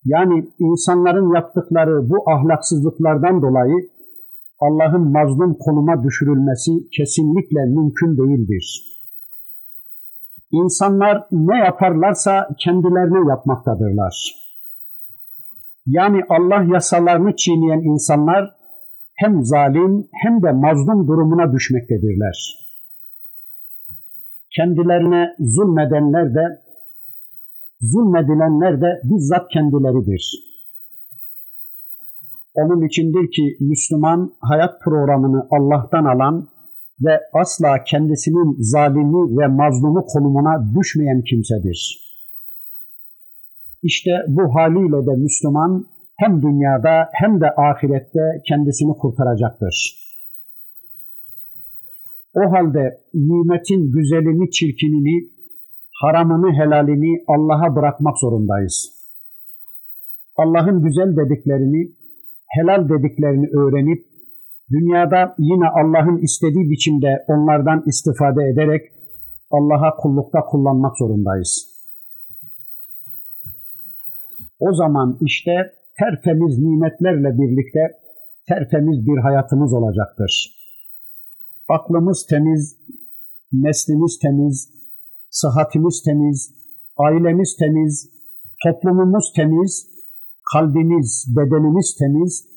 Yani 0.06 0.50
insanların 0.60 1.34
yaptıkları 1.36 2.10
bu 2.10 2.32
ahlaksızlıklardan 2.32 3.42
dolayı 3.42 3.90
Allah'ın 4.60 5.12
mazlum 5.12 5.58
konuma 5.60 6.04
düşürülmesi 6.04 6.72
kesinlikle 6.98 7.66
mümkün 7.66 8.18
değildir. 8.18 8.95
İnsanlar 10.62 11.28
ne 11.32 11.58
yaparlarsa 11.58 12.48
kendilerine 12.60 13.30
yapmaktadırlar. 13.30 14.16
Yani 15.86 16.22
Allah 16.30 16.64
yasalarını 16.74 17.36
çiğneyen 17.36 17.82
insanlar 17.92 18.56
hem 19.16 19.44
zalim 19.44 20.08
hem 20.24 20.44
de 20.44 20.52
mazlum 20.52 21.08
durumuna 21.08 21.54
düşmektedirler. 21.54 22.38
Kendilerine 24.56 25.36
zulmedenler 25.40 26.34
de 26.34 26.46
zulmedilenler 27.82 28.82
de 28.82 29.02
bizzat 29.04 29.50
kendileridir. 29.54 30.24
Onun 32.54 32.88
içindir 32.88 33.32
ki 33.32 33.58
Müslüman 33.60 34.32
hayat 34.42 34.82
programını 34.82 35.48
Allah'tan 35.52 36.06
alan 36.06 36.48
ve 37.02 37.20
asla 37.34 37.84
kendisinin 37.84 38.56
zalimi 38.60 39.38
ve 39.40 39.48
mazlumu 39.48 40.06
konumuna 40.06 40.80
düşmeyen 40.80 41.22
kimsedir. 41.30 42.06
İşte 43.84 44.12
bu 44.28 44.56
haliyle 44.56 45.06
de 45.08 45.16
Müslüman 45.24 45.86
hem 46.18 46.42
dünyada 46.42 47.10
hem 47.14 47.42
de 47.42 47.46
ahirette 47.58 48.42
kendisini 48.48 48.98
kurtaracaktır. 48.98 50.06
O 52.34 52.52
halde 52.52 53.02
nimetin 53.14 53.92
güzelini, 53.92 54.52
çirkinini, 54.52 55.30
haramını, 56.02 56.54
helalini 56.60 57.24
Allah'a 57.28 57.76
bırakmak 57.76 58.20
zorundayız. 58.20 58.92
Allah'ın 60.38 60.84
güzel 60.84 61.16
dediklerini, 61.18 61.92
helal 62.48 62.90
dediklerini 62.90 63.48
öğrenip, 63.48 64.06
dünyada 64.72 65.36
yine 65.40 65.68
Allah'ın 65.80 66.18
istediği 66.18 66.70
biçimde 66.72 67.26
onlardan 67.28 67.84
istifade 67.86 68.44
ederek 68.54 68.82
Allah'a 69.52 69.96
kullukta 69.96 70.40
kullanmak 70.52 70.98
zorundayız. 70.98 71.76
O 74.60 74.74
zaman 74.74 75.18
işte 75.22 75.52
tertemiz 76.00 76.60
nimetlerle 76.60 77.30
birlikte 77.40 77.80
tertemiz 78.48 79.06
bir 79.08 79.18
hayatımız 79.22 79.74
olacaktır. 79.74 80.56
Aklımız 81.70 82.26
temiz, 82.30 82.78
neslimiz 83.54 84.20
temiz, 84.22 84.70
sıhhatimiz 85.30 86.04
temiz, 86.06 86.54
ailemiz 86.98 87.56
temiz, 87.60 88.10
toplumumuz 88.64 89.34
temiz, 89.36 89.88
kalbimiz, 90.54 91.36
bedenimiz 91.38 91.96
temiz, 92.00 92.55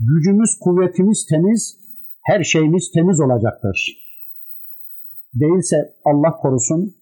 gücümüz, 0.00 0.50
kuvvetimiz 0.60 1.26
temiz, 1.30 1.76
her 2.22 2.42
şeyimiz 2.42 2.90
temiz 2.94 3.20
olacaktır. 3.20 3.76
Değilse 5.34 5.76
Allah 6.04 6.36
korusun, 6.42 6.94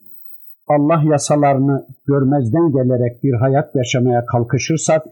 Allah 0.68 1.02
yasalarını 1.12 1.86
görmezden 2.06 2.72
gelerek 2.72 3.22
bir 3.22 3.34
hayat 3.40 3.76
yaşamaya 3.76 4.26
kalkışırsak, 4.26 5.06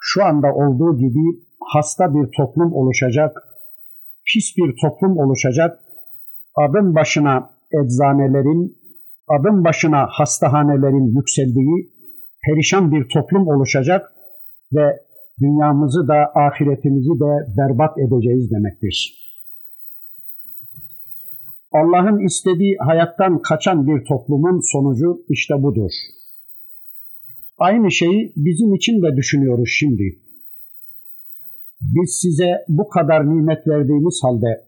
şu 0.00 0.24
anda 0.24 0.46
olduğu 0.54 0.98
gibi 0.98 1.46
hasta 1.74 2.14
bir 2.14 2.28
toplum 2.36 2.72
oluşacak, 2.72 3.32
pis 4.26 4.56
bir 4.56 4.74
toplum 4.82 5.18
oluşacak, 5.18 5.80
adım 6.56 6.94
başına 6.94 7.50
eczanelerin, 7.72 8.78
adım 9.28 9.64
başına 9.64 10.06
hastahanelerin 10.10 11.16
yükseldiği 11.16 11.92
perişan 12.46 12.92
bir 12.92 13.08
toplum 13.08 13.48
oluşacak 13.48 14.12
ve 14.72 15.05
dünyamızı 15.40 16.08
da 16.08 16.32
ahiretimizi 16.34 17.20
de 17.20 17.56
berbat 17.56 17.98
edeceğiz 17.98 18.50
demektir. 18.50 19.26
Allah'ın 21.72 22.18
istediği 22.26 22.76
hayattan 22.86 23.42
kaçan 23.42 23.86
bir 23.86 24.04
toplumun 24.04 24.60
sonucu 24.72 25.24
işte 25.28 25.54
budur. 25.62 25.90
Aynı 27.58 27.90
şeyi 27.90 28.32
bizim 28.36 28.74
için 28.74 29.02
de 29.02 29.16
düşünüyoruz 29.16 29.68
şimdi. 29.78 30.18
Biz 31.80 32.18
size 32.22 32.50
bu 32.68 32.88
kadar 32.88 33.30
nimet 33.30 33.66
verdiğimiz 33.66 34.20
halde 34.22 34.66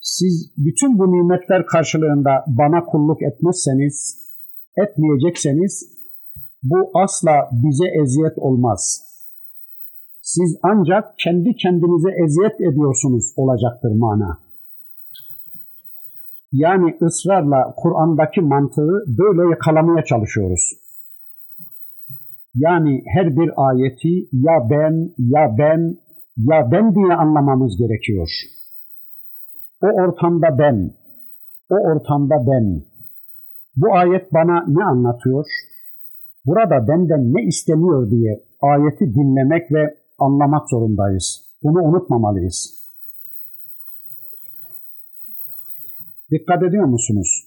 siz 0.00 0.52
bütün 0.56 0.98
bu 0.98 1.12
nimetler 1.12 1.66
karşılığında 1.66 2.44
bana 2.46 2.84
kulluk 2.84 3.22
etmezseniz, 3.22 4.16
etmeyecekseniz 4.76 6.00
bu 6.62 6.90
asla 6.94 7.50
bize 7.52 7.84
eziyet 8.02 8.38
olmaz. 8.38 9.09
Siz 10.34 10.58
ancak 10.62 11.04
kendi 11.18 11.56
kendinize 11.62 12.10
eziyet 12.24 12.60
ediyorsunuz 12.60 13.24
olacaktır 13.36 13.92
mana. 13.94 14.38
Yani 16.52 16.98
ısrarla 17.02 17.74
Kur'an'daki 17.76 18.40
mantığı 18.40 19.04
böyle 19.18 19.50
yakalamaya 19.50 20.04
çalışıyoruz. 20.04 20.72
Yani 22.54 23.02
her 23.14 23.36
bir 23.36 23.50
ayeti 23.68 24.28
ya 24.32 24.56
ben, 24.70 24.94
ya 25.18 25.54
ben, 25.58 25.80
ya 26.36 26.72
ben 26.72 26.94
diye 26.94 27.14
anlamamız 27.14 27.76
gerekiyor. 27.78 28.28
O 29.82 29.86
ortamda 29.86 30.58
ben, 30.58 30.90
o 31.70 31.74
ortamda 31.74 32.34
ben. 32.46 32.82
Bu 33.76 33.94
ayet 33.94 34.32
bana 34.32 34.64
ne 34.68 34.84
anlatıyor? 34.84 35.46
Burada 36.46 36.88
benden 36.88 37.34
ne 37.34 37.42
isteniyor 37.42 38.10
diye 38.10 38.44
ayeti 38.62 39.14
dinlemek 39.14 39.72
ve 39.72 39.99
anlamak 40.20 40.68
zorundayız. 40.70 41.42
Bunu 41.62 41.82
unutmamalıyız. 41.82 42.80
Dikkat 46.30 46.62
ediyor 46.62 46.84
musunuz? 46.84 47.46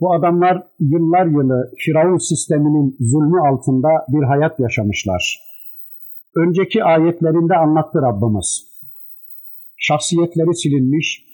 Bu 0.00 0.14
adamlar 0.14 0.62
yıllar 0.80 1.26
yılı 1.26 1.72
Firavun 1.78 2.18
sisteminin 2.18 2.96
zulmü 3.00 3.40
altında 3.40 3.88
bir 4.08 4.22
hayat 4.22 4.60
yaşamışlar. 4.60 5.38
Önceki 6.36 6.84
ayetlerinde 6.84 7.56
anlattı 7.56 7.98
Rabbimiz. 8.02 8.68
Şahsiyetleri 9.76 10.54
silinmiş, 10.54 11.24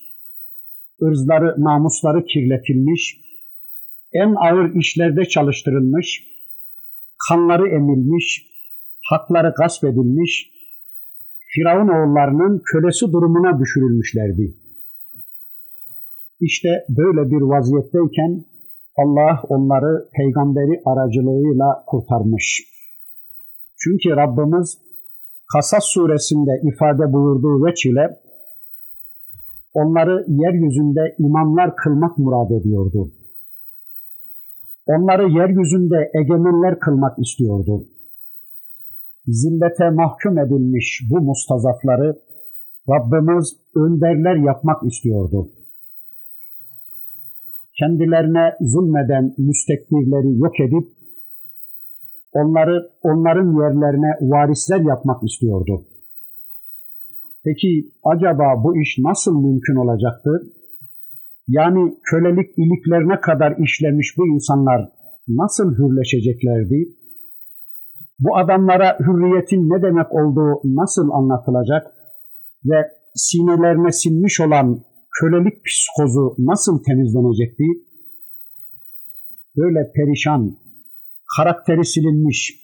ırzları, 1.03 1.65
namusları 1.65 2.25
kirletilmiş, 2.25 3.21
en 4.13 4.35
ağır 4.35 4.75
işlerde 4.75 5.25
çalıştırılmış, 5.25 6.25
kanları 7.29 7.69
emilmiş, 7.69 8.54
hakları 9.11 9.55
gasp 9.59 9.85
edilmiş, 9.85 10.51
Firavun 11.55 11.89
oğullarının 11.89 12.63
kölesi 12.73 13.13
durumuna 13.13 13.61
düşürülmüşlerdi. 13.61 14.55
İşte 16.41 16.69
böyle 16.89 17.31
bir 17.31 17.41
vaziyetteyken 17.41 18.45
Allah 18.97 19.43
onları 19.49 20.09
peygamberi 20.17 20.83
aracılığıyla 20.85 21.85
kurtarmış. 21.87 22.63
Çünkü 23.79 24.17
Rabbimiz 24.17 24.79
Kasas 25.53 25.85
suresinde 25.85 26.51
ifade 26.63 27.13
buyurduğu 27.13 27.65
veç 27.65 27.87
ile 27.87 28.21
onları 29.75 30.25
yeryüzünde 30.29 31.15
imamlar 31.19 31.77
kılmak 31.77 32.19
murad 32.19 32.51
ediyordu. 32.51 33.11
Onları 34.87 35.29
yeryüzünde 35.29 36.11
egemenler 36.21 36.79
kılmak 36.79 37.19
istiyordu. 37.19 37.85
Zillete 39.27 39.91
mahkum 39.91 40.39
edilmiş 40.39 41.03
bu 41.11 41.21
mustazafları 41.21 42.21
Rabbimiz 42.89 43.57
önderler 43.77 44.37
yapmak 44.37 44.83
istiyordu. 44.93 45.51
Kendilerine 47.79 48.57
zulmeden 48.61 49.35
müstekbirleri 49.39 50.39
yok 50.39 50.61
edip 50.61 50.89
onları 52.33 52.91
onların 53.03 53.47
yerlerine 53.61 54.13
varisler 54.21 54.81
yapmak 54.81 55.23
istiyordu. 55.23 55.85
Peki 57.45 57.91
acaba 58.05 58.65
bu 58.65 58.81
iş 58.83 58.99
nasıl 58.99 59.35
mümkün 59.47 59.77
olacaktı? 59.77 60.31
Yani 61.49 61.97
kölelik 62.03 62.59
iliklerine 62.59 63.21
kadar 63.21 63.57
işlemiş 63.65 64.15
bu 64.19 64.27
insanlar 64.27 64.89
nasıl 65.29 65.77
hürleşeceklerdi? 65.79 67.04
Bu 68.19 68.37
adamlara 68.37 68.99
hürriyetin 68.99 69.71
ne 69.71 69.83
demek 69.83 70.13
olduğu 70.13 70.61
nasıl 70.65 71.11
anlatılacak 71.11 71.87
ve 72.65 72.91
sinelerine 73.15 73.93
sinmiş 73.93 74.41
olan 74.41 74.85
kölelik 75.21 75.65
psikozu 75.65 76.35
nasıl 76.39 76.83
temizlenecekti? 76.83 77.65
Böyle 79.57 79.93
perişan, 79.93 80.57
karakteri 81.37 81.85
silinmiş, 81.85 82.61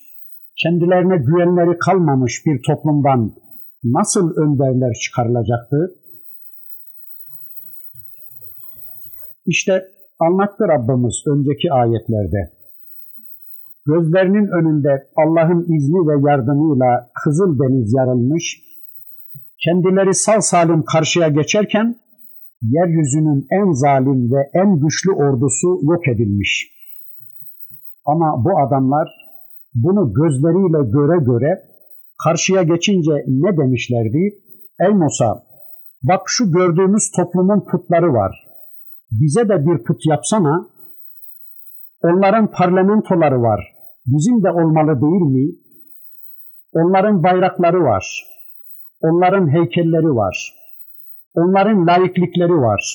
kendilerine 0.62 1.16
güvenleri 1.16 1.78
kalmamış 1.78 2.42
bir 2.46 2.62
toplumdan 2.66 3.34
nasıl 3.84 4.36
önderler 4.36 4.92
çıkarılacaktı? 4.94 5.96
İşte 9.46 9.86
anlattı 10.18 10.64
Rabbimiz 10.68 11.24
önceki 11.26 11.72
ayetlerde. 11.72 12.59
Gözlerinin 13.86 14.46
önünde 14.58 15.08
Allah'ın 15.16 15.62
izni 15.74 15.98
ve 16.08 16.30
yardımıyla 16.30 17.10
Kızıl 17.24 17.58
Deniz 17.58 17.94
yarılmış, 17.94 18.62
kendileri 19.64 20.14
sağ 20.14 20.40
salim 20.40 20.82
karşıya 20.82 21.28
geçerken 21.28 21.96
yeryüzünün 22.62 23.46
en 23.50 23.72
zalim 23.72 24.32
ve 24.32 24.50
en 24.54 24.80
güçlü 24.80 25.12
ordusu 25.12 25.68
yok 25.82 26.08
edilmiş. 26.08 26.80
Ama 28.06 28.44
bu 28.44 28.50
adamlar 28.66 29.08
bunu 29.74 30.12
gözleriyle 30.12 30.90
göre 30.90 31.24
göre 31.24 31.62
karşıya 32.24 32.62
geçince 32.62 33.12
ne 33.28 33.56
demişlerdi? 33.56 34.34
Ey 34.80 34.94
Musa 34.94 35.42
bak 36.02 36.20
şu 36.26 36.52
gördüğümüz 36.52 37.10
toplumun 37.16 37.60
putları 37.70 38.12
var. 38.12 38.46
Bize 39.10 39.48
de 39.48 39.66
bir 39.66 39.84
put 39.84 40.06
yapsana. 40.06 40.69
Onların 42.02 42.50
parlamentoları 42.50 43.42
var. 43.42 43.60
Bizim 44.06 44.44
de 44.44 44.50
olmalı 44.50 45.00
değil 45.00 45.22
mi? 45.22 45.54
Onların 46.72 47.22
bayrakları 47.22 47.80
var. 47.84 48.26
Onların 49.00 49.48
heykelleri 49.52 50.14
var. 50.16 50.54
Onların 51.34 51.86
laiklikleri 51.86 52.52
var. 52.52 52.94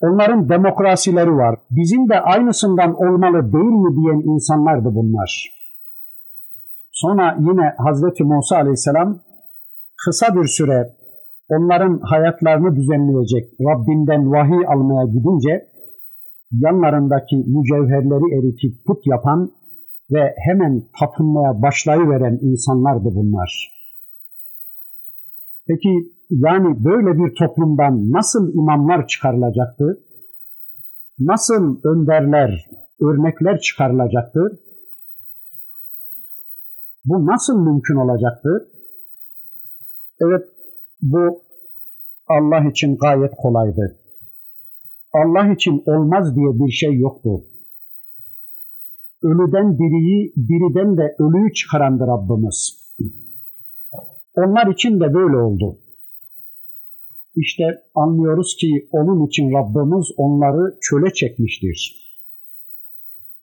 Onların 0.00 0.48
demokrasileri 0.48 1.36
var. 1.36 1.58
Bizim 1.70 2.08
de 2.08 2.20
aynısından 2.20 2.94
olmalı 2.94 3.52
değil 3.52 3.74
mi 3.84 3.96
diyen 3.96 4.32
insanlardı 4.34 4.88
bunlar. 4.94 5.60
Sonra 6.92 7.36
yine 7.38 7.74
Hazreti 7.78 8.24
Musa 8.24 8.56
Aleyhisselam 8.56 9.18
kısa 10.04 10.34
bir 10.34 10.46
süre 10.46 10.94
onların 11.48 12.00
hayatlarını 12.02 12.76
düzenleyecek 12.76 13.44
Rabbinden 13.60 14.32
vahiy 14.32 14.66
almaya 14.66 15.04
gidince 15.06 15.69
yanlarındaki 16.52 17.36
mücevherleri 17.36 18.34
eritip 18.38 18.84
put 18.86 19.06
yapan 19.06 19.52
ve 20.10 20.34
hemen 20.46 20.82
tapınmaya 21.00 21.62
başlayıveren 21.62 22.38
insanlardı 22.42 23.08
bunlar. 23.14 23.80
Peki 25.68 26.12
yani 26.30 26.84
böyle 26.84 27.18
bir 27.18 27.34
toplumdan 27.38 28.12
nasıl 28.12 28.54
imamlar 28.54 29.06
çıkarılacaktı? 29.06 30.04
Nasıl 31.18 31.80
önderler, 31.84 32.66
örnekler 33.00 33.60
çıkarılacaktı? 33.60 34.60
Bu 37.04 37.26
nasıl 37.26 37.64
mümkün 37.64 37.96
olacaktı? 37.96 38.68
Evet, 40.20 40.48
bu 41.02 41.42
Allah 42.28 42.70
için 42.70 42.96
gayet 42.96 43.32
kolaydı. 43.36 43.99
Allah 45.12 45.52
için 45.52 45.82
olmaz 45.86 46.36
diye 46.36 46.46
bir 46.46 46.72
şey 46.72 46.98
yoktu. 46.98 47.44
Ölüden 49.22 49.78
diriyi, 49.78 50.32
diriden 50.36 50.96
de 50.96 51.16
ölüyü 51.18 51.52
çıkarandı 51.52 52.06
Rabbimiz. 52.06 52.80
Onlar 54.36 54.72
için 54.72 55.00
de 55.00 55.14
böyle 55.14 55.36
oldu. 55.36 55.78
İşte 57.36 57.64
anlıyoruz 57.94 58.56
ki 58.60 58.88
onun 58.92 59.26
için 59.26 59.52
Rabbimiz 59.52 60.06
onları 60.16 60.78
çöle 60.80 61.12
çekmiştir. 61.12 62.10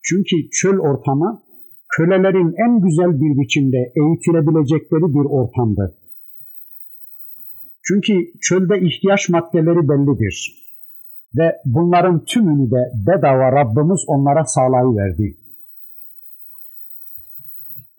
Çünkü 0.03 0.49
çöl 0.51 0.79
ortamı 0.79 1.43
kölelerin 1.97 2.53
en 2.65 2.81
güzel 2.81 3.21
bir 3.21 3.41
biçimde 3.41 3.77
eğitilebilecekleri 3.77 5.13
bir 5.15 5.29
ortamdı. 5.29 5.97
Çünkü 7.83 8.13
çölde 8.41 8.79
ihtiyaç 8.87 9.29
maddeleri 9.29 9.89
bellidir. 9.89 10.66
Ve 11.35 11.55
bunların 11.65 12.25
tümünü 12.25 12.71
de 12.71 12.91
bedava 13.07 13.51
Rabbimiz 13.51 14.05
onlara 14.07 14.45
sağlayıverdi. 14.45 15.37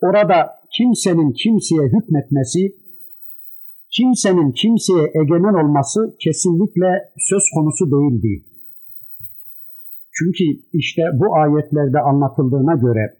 Orada 0.01 0.49
kimsenin 0.77 1.31
kimseye 1.31 1.87
hükmetmesi, 1.87 2.59
kimsenin 3.91 4.51
kimseye 4.51 5.05
egemen 5.21 5.53
olması 5.63 6.15
kesinlikle 6.19 7.11
söz 7.17 7.43
konusu 7.55 7.85
değildi. 7.91 8.45
Çünkü 10.17 10.43
işte 10.73 11.01
bu 11.13 11.35
ayetlerde 11.35 11.99
anlatıldığına 11.99 12.75
göre 12.75 13.13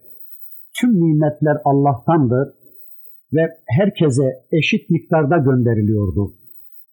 tüm 0.81 0.91
nimetler 1.01 1.57
Allah'tandır 1.65 2.53
ve 3.33 3.41
herkese 3.77 4.23
eşit 4.51 4.89
miktarda 4.89 5.37
gönderiliyordu. 5.37 6.38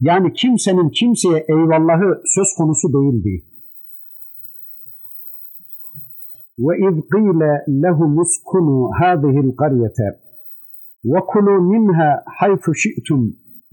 Yani 0.01 0.33
kimsenin 0.33 0.89
kimseye 0.89 1.45
eyvallahı 1.49 2.21
söz 2.25 2.47
konusu 2.57 2.87
değildi. 2.93 3.45
وَاِذْ 6.65 6.95
قِيلَ 7.13 7.41
لَهُمُ 7.83 8.13
اسْكُنُوا 8.25 8.83
هَذِهِ 9.01 9.35
الْقَرْيَةَ 9.45 9.99
وَكُلُوا 11.11 11.59
مِنْهَا 11.73 12.09
حَيْثُ 12.37 12.65
شِئْتُمْ 12.83 13.21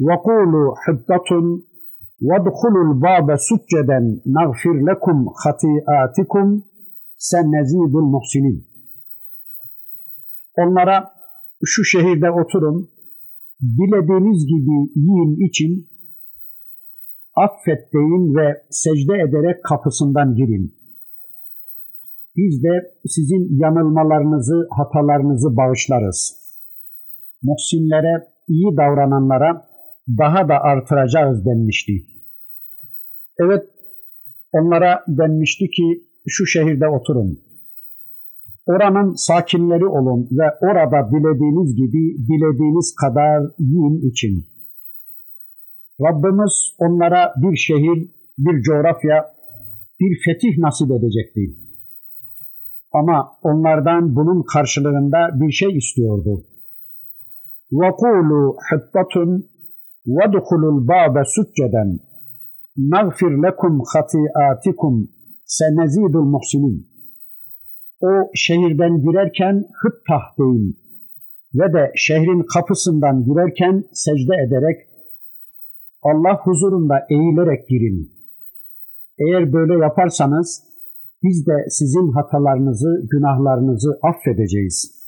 وَقُولُوا 0.07 0.69
حِبْطَةٌ 0.83 1.31
وَادْخُلُوا 2.27 2.85
الْبَابَ 2.89 3.29
سُجَّدًا 3.49 4.01
نَغْفِرْ 4.37 4.77
لَكُمْ 4.89 5.19
خَطِيئَاتِكُمْ 5.43 6.47
سَنَزِيدُ 7.31 7.95
الْمُحْسِنِينَ 8.03 8.59
Onlara 10.63 11.11
şu 11.65 11.85
şehirde 11.85 12.31
oturun, 12.31 12.91
dilediğiniz 13.63 14.47
gibi 14.47 14.77
yiyin 14.97 15.49
için 15.49 15.89
affet 17.36 17.94
deyin 17.94 18.36
ve 18.36 18.64
secde 18.70 19.14
ederek 19.14 19.64
kapısından 19.64 20.36
girin. 20.36 20.74
Biz 22.38 22.64
de 22.64 22.94
sizin 23.06 23.60
yanılmalarınızı, 23.60 24.68
hatalarınızı 24.78 25.58
bağışlarız. 25.58 26.44
Muhsinlere, 27.44 28.28
iyi 28.48 28.78
davrananlara 28.78 29.68
daha 30.08 30.50
da 30.50 30.60
artıracağız 30.60 31.46
denmişti. 31.46 31.94
Evet, 33.40 33.64
onlara 34.54 35.04
denmişti 35.08 35.70
ki 35.70 36.04
şu 36.28 36.46
şehirde 36.46 36.88
oturun. 36.88 37.40
Oranın 38.66 39.14
sakinleri 39.14 39.86
olun 39.86 40.28
ve 40.32 40.46
orada 40.62 41.12
dilediğiniz 41.12 41.76
gibi 41.76 42.18
dilediğiniz 42.28 42.96
kadar 43.02 43.42
yiyin 43.60 44.10
için. 44.12 44.53
Rabbimiz 46.01 46.75
onlara 46.79 47.33
bir 47.37 47.57
şehir, 47.57 48.11
bir 48.39 48.63
coğrafya, 48.63 49.35
bir 50.01 50.19
fetih 50.25 50.59
nasip 50.59 50.91
edecekti. 50.91 51.41
Ama 52.93 53.39
onlardan 53.43 54.17
bunun 54.17 54.43
karşılığında 54.43 55.41
bir 55.41 55.53
şey 55.53 55.77
istiyordu. 55.77 56.45
وَقُولُوا 57.73 58.49
حِطَّةٌ 58.69 59.15
وَدُخُلُوا 60.17 60.73
الْبَابَ 60.77 61.15
سُجَّدًا 61.35 61.85
نَغْفِرْ 62.95 63.33
لَكُمْ 63.45 63.75
خَطِيئَاتِكُمْ 63.93 64.95
سَنَزِيدُ 65.59 66.15
الْمُحْسِنِينَ 66.25 66.79
O 68.01 68.31
şehirden 68.35 68.95
girerken 69.05 69.65
hıttah 69.83 70.25
deyin 70.39 70.79
ve 71.55 71.73
de 71.73 71.93
şehrin 71.97 72.43
kapısından 72.55 73.25
girerken 73.25 73.85
secde 73.93 74.35
ederek 74.47 74.79
Allah 76.04 76.40
huzurunda 76.44 76.96
eğilerek 77.10 77.68
girin. 77.68 78.12
Eğer 79.20 79.54
böyle 79.54 79.74
yaparsanız 79.84 80.64
biz 81.24 81.48
de 81.48 81.66
sizin 81.70 82.12
hatalarınızı, 82.12 83.08
günahlarınızı 83.12 84.00
affedeceğiz. 84.04 85.04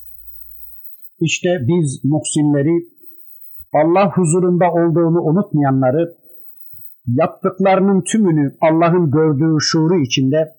İşte 1.19 1.49
biz 1.62 2.01
muhsinleri, 2.03 2.88
Allah 3.73 4.12
huzurunda 4.15 4.71
olduğunu 4.71 5.21
unutmayanları, 5.21 6.15
yaptıklarının 7.08 8.01
tümünü 8.01 8.55
Allah'ın 8.62 9.12
gördüğü 9.12 9.58
şuuru 9.60 10.01
içinde 10.01 10.55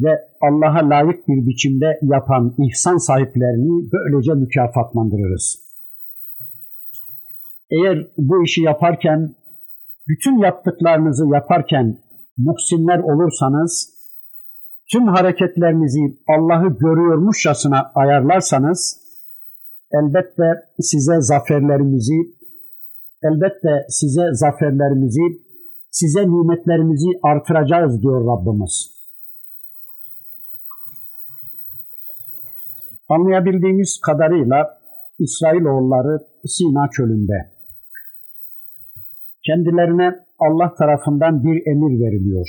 ve 0.00 0.10
Allah'a 0.40 0.90
layık 0.90 1.28
bir 1.28 1.46
biçimde 1.46 1.98
yapan 2.02 2.54
ihsan 2.58 2.96
sahiplerini 2.96 3.90
böylece 3.92 4.34
mükafatlandırırız. 4.34 5.70
Eğer 7.70 8.06
bu 8.18 8.44
işi 8.44 8.62
yaparken, 8.62 9.34
bütün 10.08 10.38
yaptıklarınızı 10.38 11.26
yaparken 11.26 11.98
muhsinler 12.36 12.98
olursanız, 12.98 14.00
tüm 14.92 15.08
hareketlerinizi 15.08 16.18
Allah'ı 16.28 16.78
görüyormuşçasına 16.78 17.92
ayarlarsanız, 17.94 19.00
elbette 19.92 20.48
size 20.80 21.20
zaferlerimizi, 21.20 22.18
elbette 23.22 23.86
size 23.88 24.22
zaferlerimizi, 24.32 25.42
size 25.90 26.20
nimetlerimizi 26.20 27.08
artıracağız 27.22 28.02
diyor 28.02 28.20
Rabbimiz. 28.26 29.00
Anlayabildiğimiz 33.08 34.00
kadarıyla 34.06 34.80
İsrailoğulları 35.18 36.18
Sina 36.46 36.90
çölünde. 36.90 37.59
Kendilerine 39.50 40.08
Allah 40.38 40.74
tarafından 40.74 41.44
bir 41.44 41.66
emir 41.66 42.04
veriliyor. 42.04 42.48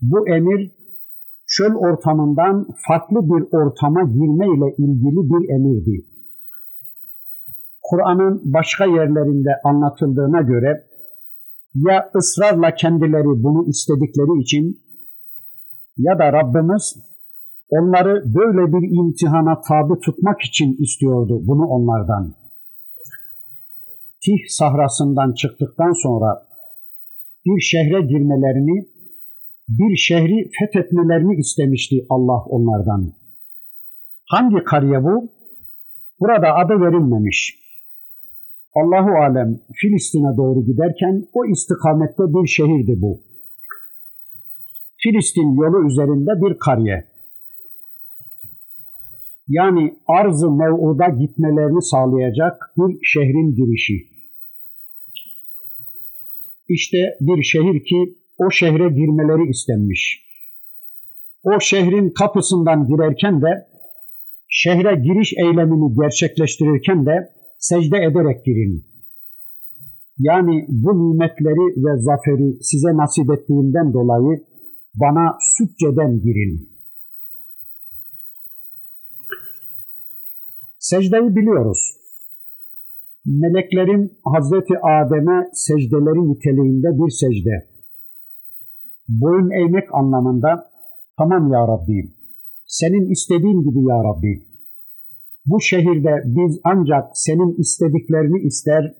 Bu 0.00 0.28
emir 0.28 0.70
çöl 1.46 1.74
ortamından 1.74 2.66
farklı 2.88 3.16
bir 3.16 3.56
ortama 3.58 4.02
girme 4.02 4.46
ile 4.46 4.74
ilgili 4.78 5.20
bir 5.30 5.54
emirdi. 5.54 6.06
Kur'an'ın 7.82 8.42
başka 8.44 8.84
yerlerinde 8.84 9.50
anlatıldığına 9.64 10.40
göre 10.40 10.84
ya 11.74 12.10
ısrarla 12.16 12.74
kendileri 12.74 13.42
bunu 13.44 13.68
istedikleri 13.68 14.42
için 14.42 14.80
ya 15.96 16.18
da 16.18 16.32
Rabbimiz 16.32 16.96
onları 17.70 18.34
böyle 18.34 18.72
bir 18.72 18.98
imtihana 18.98 19.60
tabi 19.60 20.00
tutmak 20.00 20.40
için 20.40 20.76
istiyordu 20.82 21.40
bunu 21.46 21.66
onlardan. 21.66 22.41
Tih 24.24 24.42
sahrasından 24.48 25.34
çıktıktan 25.34 25.92
sonra 26.02 26.46
bir 27.46 27.60
şehre 27.60 28.00
girmelerini, 28.00 28.88
bir 29.68 29.96
şehri 29.96 30.50
fethetmelerini 30.58 31.34
istemişti 31.40 31.96
Allah 32.10 32.40
onlardan. 32.46 33.12
Hangi 34.28 34.64
kariye 34.64 35.04
bu? 35.04 35.28
Burada 36.20 36.54
adı 36.54 36.80
verilmemiş. 36.80 37.58
Allahu 38.74 39.10
alem 39.24 39.60
Filistin'e 39.74 40.36
doğru 40.36 40.66
giderken 40.66 41.28
o 41.32 41.44
istikamette 41.44 42.22
bir 42.22 42.46
şehirdi 42.46 43.02
bu. 43.02 43.20
Filistin 44.96 45.50
yolu 45.62 45.86
üzerinde 45.86 46.30
bir 46.42 46.58
kariye 46.58 47.12
yani 49.48 49.94
arz-ı 50.06 50.50
mev'uda 50.50 51.08
gitmelerini 51.08 51.82
sağlayacak 51.82 52.72
bir 52.76 52.98
şehrin 53.02 53.54
girişi. 53.54 54.11
İşte 56.76 56.98
bir 57.20 57.42
şehir 57.42 57.84
ki 57.84 58.00
o 58.38 58.50
şehre 58.50 58.88
girmeleri 58.88 59.50
istenmiş. 59.50 60.02
O 61.42 61.60
şehrin 61.60 62.10
kapısından 62.10 62.86
girerken 62.86 63.42
de 63.42 63.66
şehre 64.48 64.94
giriş 64.94 65.32
eylemini 65.32 65.94
gerçekleştirirken 66.00 67.06
de 67.06 67.12
secde 67.58 67.96
ederek 67.96 68.44
girin. 68.44 68.84
Yani 70.18 70.66
bu 70.68 70.90
nimetleri 70.98 71.66
ve 71.84 72.02
zaferi 72.02 72.62
size 72.62 72.96
nasip 72.96 73.30
ettiğimden 73.32 73.92
dolayı 73.92 74.44
bana 74.94 75.38
sücceden 75.56 76.20
girin.'' 76.22 76.72
Secdeyi 80.82 81.36
biliyoruz 81.36 82.01
Meleklerin 83.25 84.19
Hazreti 84.33 84.73
Adem'e 84.79 85.49
secdeleri 85.53 86.31
niteliğinde 86.31 86.87
bir 86.99 87.11
secde. 87.21 87.55
Boyun 89.09 89.49
eğmek 89.49 89.87
anlamında 89.93 90.71
tamam 91.17 91.51
ya 91.51 91.67
Rabbi, 91.67 92.13
senin 92.65 93.11
istediğin 93.11 93.61
gibi 93.61 93.79
ya 93.89 94.03
Rabbi. 94.03 94.43
Bu 95.45 95.61
şehirde 95.61 96.23
biz 96.25 96.59
ancak 96.63 97.03
senin 97.13 97.61
istediklerini 97.61 98.39
ister, 98.47 98.93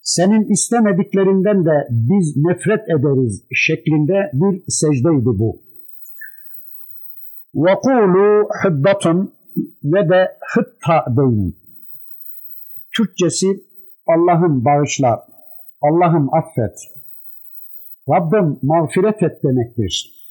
senin 0.00 0.44
istemediklerinden 0.52 1.64
de 1.64 1.88
biz 1.90 2.36
nefret 2.36 2.88
ederiz 2.88 3.44
şeklinde 3.54 4.30
bir 4.32 4.64
secdeydi 4.68 5.32
bu. 5.40 5.62
وَقُولُوا 7.54 8.48
حِبَّةٌ 8.60 9.28
ve 9.84 10.08
de 10.08 10.36
hıtta 10.54 11.16
deyin. 11.16 11.59
Türkçesi 12.97 13.47
Allah'ım 14.07 14.65
bağışla, 14.65 15.27
Allah'ım 15.81 16.33
affet, 16.33 16.77
Rabbim 18.09 18.59
mağfiret 18.61 19.23
et 19.23 19.43
demektir. 19.43 20.21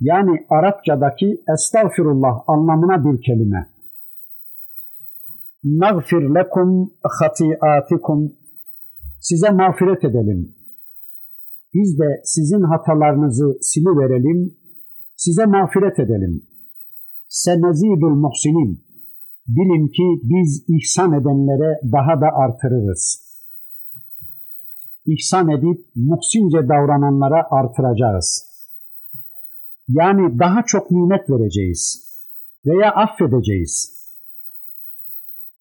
Yani 0.00 0.46
Arapçadaki 0.50 1.42
estağfirullah 1.54 2.42
anlamına 2.46 3.04
bir 3.04 3.22
kelime. 3.22 3.70
Nagfir 5.64 6.22
lekum 6.22 6.92
hatiatikum 7.02 8.32
size 9.20 9.50
mağfiret 9.50 10.04
edelim. 10.04 10.54
Biz 11.74 11.98
de 11.98 12.20
sizin 12.24 12.62
hatalarınızı 12.62 13.58
siliverelim, 13.60 14.56
size 15.16 15.46
mağfiret 15.46 15.98
edelim 15.98 16.46
senezidul 17.32 18.16
muhsinin. 18.24 18.84
Bilin 19.46 19.88
ki 19.88 20.20
biz 20.22 20.64
ihsan 20.68 21.12
edenlere 21.12 21.80
daha 21.92 22.20
da 22.20 22.26
artırırız. 22.36 23.32
İhsan 25.06 25.48
edip 25.48 25.86
muhsince 25.94 26.68
davrananlara 26.68 27.46
artıracağız. 27.50 28.52
Yani 29.88 30.38
daha 30.38 30.62
çok 30.66 30.90
nimet 30.90 31.30
vereceğiz 31.30 32.12
veya 32.66 32.90
affedeceğiz. 32.90 34.02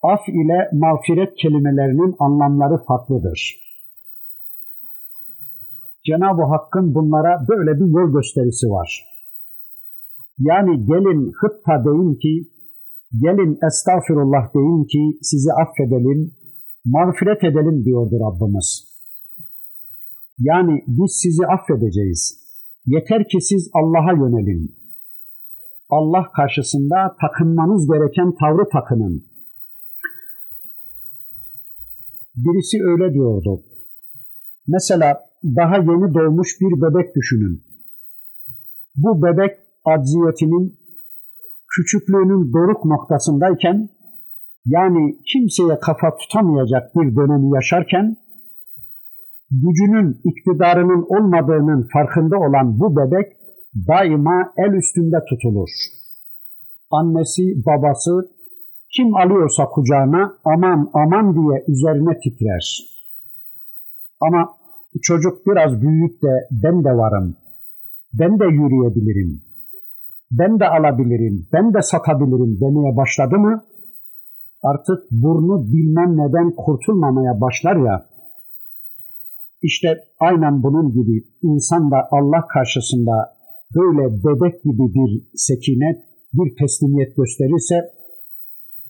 Af 0.03 0.29
ile 0.29 0.69
mağfiret 0.73 1.35
kelimelerinin 1.35 2.15
anlamları 2.19 2.83
farklıdır. 2.87 3.57
Cenab-ı 6.05 6.43
Hakk'ın 6.43 6.95
bunlara 6.95 7.47
böyle 7.47 7.79
bir 7.79 7.91
yol 7.91 8.13
gösterisi 8.13 8.67
var. 8.67 9.03
Yani 10.39 10.85
gelin 10.85 11.31
hıtta 11.41 11.85
deyin 11.85 12.15
ki, 12.15 12.51
gelin 13.19 13.59
estağfirullah 13.67 14.53
deyin 14.55 14.83
ki 14.83 15.17
sizi 15.21 15.49
affedelim, 15.53 16.31
mağfiret 16.85 17.43
edelim 17.43 17.85
diyordu 17.85 18.15
Rabbimiz. 18.25 18.91
Yani 20.39 20.83
biz 20.87 21.11
sizi 21.21 21.45
affedeceğiz. 21.45 22.41
Yeter 22.85 23.27
ki 23.27 23.41
siz 23.41 23.69
Allah'a 23.73 24.13
yönelin. 24.13 24.75
Allah 25.89 26.31
karşısında 26.35 27.15
takınmanız 27.21 27.87
gereken 27.87 28.35
tavrı 28.39 28.69
takının. 28.69 29.25
Birisi 32.35 32.77
öyle 32.83 33.13
diyordu. 33.13 33.63
Mesela 34.67 35.31
daha 35.43 35.75
yeni 35.75 36.13
doğmuş 36.13 36.49
bir 36.61 36.81
bebek 36.81 37.15
düşünün. 37.15 37.63
Bu 38.95 39.23
bebek 39.23 39.57
acziyetinin 39.85 40.80
küçüklüğünün 41.75 42.53
doruk 42.53 42.85
noktasındayken 42.85 43.89
yani 44.65 45.17
kimseye 45.31 45.79
kafa 45.79 46.15
tutamayacak 46.15 46.95
bir 46.95 47.15
dönemi 47.15 47.55
yaşarken 47.55 48.17
gücünün, 49.51 50.21
iktidarının 50.23 51.05
olmadığının 51.15 51.87
farkında 51.93 52.37
olan 52.37 52.79
bu 52.79 52.95
bebek 52.95 53.27
daima 53.87 54.53
el 54.57 54.73
üstünde 54.73 55.17
tutulur. 55.29 55.69
Annesi, 56.91 57.43
babası 57.65 58.29
kim 58.95 59.15
alıyorsa 59.15 59.65
kucağına 59.65 60.37
aman 60.45 60.89
aman 60.93 61.33
diye 61.33 61.63
üzerine 61.67 62.19
titrer. 62.19 62.91
Ama 64.21 64.49
çocuk 65.01 65.47
biraz 65.47 65.81
büyüyüp 65.81 66.21
de 66.23 66.47
ben 66.51 66.83
de 66.83 66.89
varım, 66.89 67.35
ben 68.13 68.39
de 68.39 68.45
yürüyebilirim, 68.45 69.41
ben 70.31 70.59
de 70.59 70.67
alabilirim, 70.67 71.47
ben 71.53 71.73
de 71.73 71.81
satabilirim 71.81 72.59
demeye 72.61 72.95
başladı 72.97 73.37
mı 73.39 73.63
artık 74.63 75.11
burnu 75.11 75.73
bilmem 75.73 76.17
neden 76.17 76.55
kurtulmamaya 76.55 77.41
başlar 77.41 77.75
ya 77.75 78.05
İşte 79.61 79.87
aynen 80.19 80.63
bunun 80.63 80.91
gibi 80.91 81.23
insan 81.43 81.91
da 81.91 81.97
Allah 82.11 82.47
karşısında 82.47 83.15
böyle 83.75 84.23
bebek 84.23 84.63
gibi 84.63 84.85
bir 84.95 85.11
sekinet, 85.35 85.97
bir 86.33 86.55
teslimiyet 86.59 87.15
gösterirse, 87.17 87.75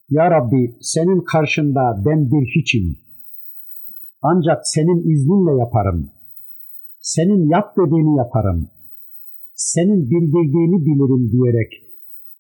Ya 0.10 0.32
Rabbi 0.32 0.76
senin 0.82 1.24
karşında 1.24 2.04
ben 2.06 2.32
bir 2.32 2.46
hiçim. 2.56 2.98
Ancak 4.22 4.62
senin 4.64 5.00
izninle 5.12 5.60
yaparım. 5.60 6.10
Senin 7.02 7.50
yap 7.50 7.78
dediğini 7.78 8.18
yaparım. 8.18 8.70
Senin 9.54 10.10
bildirdiğini 10.10 10.86
bilirim 10.86 11.32
diyerek 11.32 11.72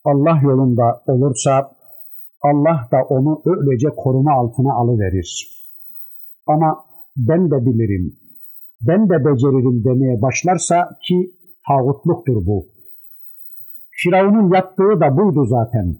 Allah 0.05 0.39
yolunda 0.43 1.03
olursa 1.07 1.71
Allah 2.41 2.89
da 2.91 2.97
onu 3.09 3.41
öylece 3.45 3.89
koruma 3.97 4.33
altına 4.33 4.73
alıverir. 4.73 5.47
Ama 6.47 6.85
ben 7.17 7.51
de 7.51 7.65
bilirim, 7.65 8.15
ben 8.87 9.09
de 9.09 9.25
beceririm 9.25 9.83
demeye 9.83 10.21
başlarsa 10.21 10.97
ki 11.07 11.31
tağutluktur 11.67 12.45
bu. 12.45 12.67
Firavun'un 13.91 14.53
yaptığı 14.53 14.99
da 15.01 15.17
buydu 15.17 15.45
zaten. 15.45 15.97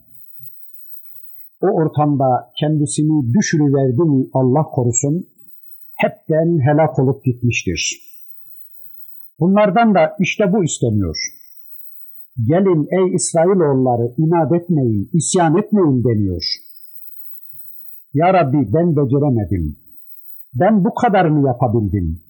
O 1.62 1.68
ortamda 1.68 2.52
kendisini 2.60 3.34
düşürüverdi 3.34 4.02
mi 4.02 4.26
Allah 4.34 4.64
korusun, 4.64 5.28
hepten 5.96 6.60
helak 6.60 7.00
olup 7.00 7.24
gitmiştir. 7.24 8.11
Bunlardan 9.42 9.96
da 9.96 10.16
işte 10.20 10.54
bu 10.54 10.64
isteniyor. 10.64 11.18
Gelin 12.50 12.88
ey 12.98 13.16
İsrailoğulları 13.16 14.14
inat 14.18 14.52
etmeyin, 14.62 15.10
isyan 15.14 15.58
etmeyin 15.58 16.04
deniyor. 16.04 16.44
Ya 18.14 18.34
Rabbi 18.34 18.74
ben 18.74 18.96
beceremedim. 18.96 19.78
Ben 20.54 20.84
bu 20.86 20.94
kadarını 20.94 21.48
yapabildim. 21.48 22.22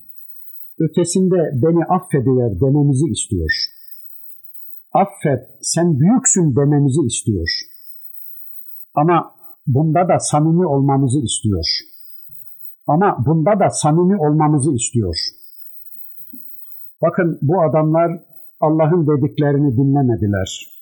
Ötesinde 0.79 1.39
beni 1.53 1.85
affediver 1.85 2.51
dememizi 2.61 3.05
istiyor. 3.11 3.51
Affet, 4.93 5.41
sen 5.61 5.99
büyüksün 5.99 6.55
dememizi 6.55 7.01
istiyor. 7.01 7.49
Ama 8.95 9.35
bunda 9.67 10.09
da 10.09 10.19
samimi 10.19 10.65
olmamızı 10.65 11.19
istiyor. 11.19 11.65
Ama 12.87 13.25
bunda 13.25 13.59
da 13.59 13.69
samimi 13.69 14.17
olmamızı 14.17 14.71
istiyor. 14.75 15.15
Bakın 17.02 17.38
bu 17.42 17.62
adamlar 17.62 18.10
Allah'ın 18.60 19.06
dediklerini 19.06 19.76
dinlemediler. 19.76 20.76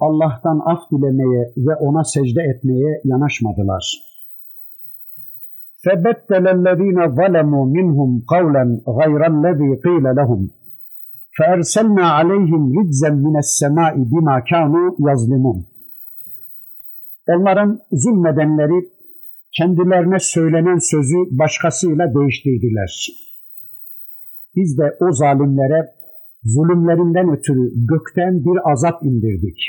Allah'tan 0.00 0.60
af 0.72 0.80
dilemeye 0.92 1.52
ve 1.56 1.74
ona 1.74 2.04
secde 2.04 2.42
etmeye 2.42 3.00
yanaşmadılar. 3.04 4.12
فَبَتَّلَ 5.84 6.44
الَّذ۪ينَ 6.56 6.98
ظَلَمُوا 7.18 7.64
مِنْهُمْ 7.76 8.10
قَوْلًا 8.32 8.64
غَيْرَ 8.98 9.20
الَّذ۪ي 9.32 9.70
قِيلَ 9.86 10.06
لَهُمْ 10.18 10.42
فَاَرْسَلْنَا 11.36 12.06
عَلَيْهِمْ 12.18 12.62
رِجْزًا 12.78 13.10
مِنَ 13.26 13.36
السَّمَاءِ 13.44 13.94
بِمَا 14.12 14.36
كَانُوا 14.50 14.86
يَظْلِمُونَ 15.08 15.58
Onların 17.28 17.80
zulmedenleri 17.92 18.88
kendilerine 19.56 20.18
söylenen 20.18 20.78
sözü 20.78 21.16
başkasıyla 21.38 22.14
değiştirdiler. 22.14 23.08
Biz 24.55 24.77
de 24.77 24.97
o 25.01 25.11
zalimlere 25.11 25.97
zulümlerinden 26.43 27.37
ötürü 27.37 27.71
gökten 27.75 28.33
bir 28.45 28.71
azap 28.71 29.03
indirdik. 29.03 29.59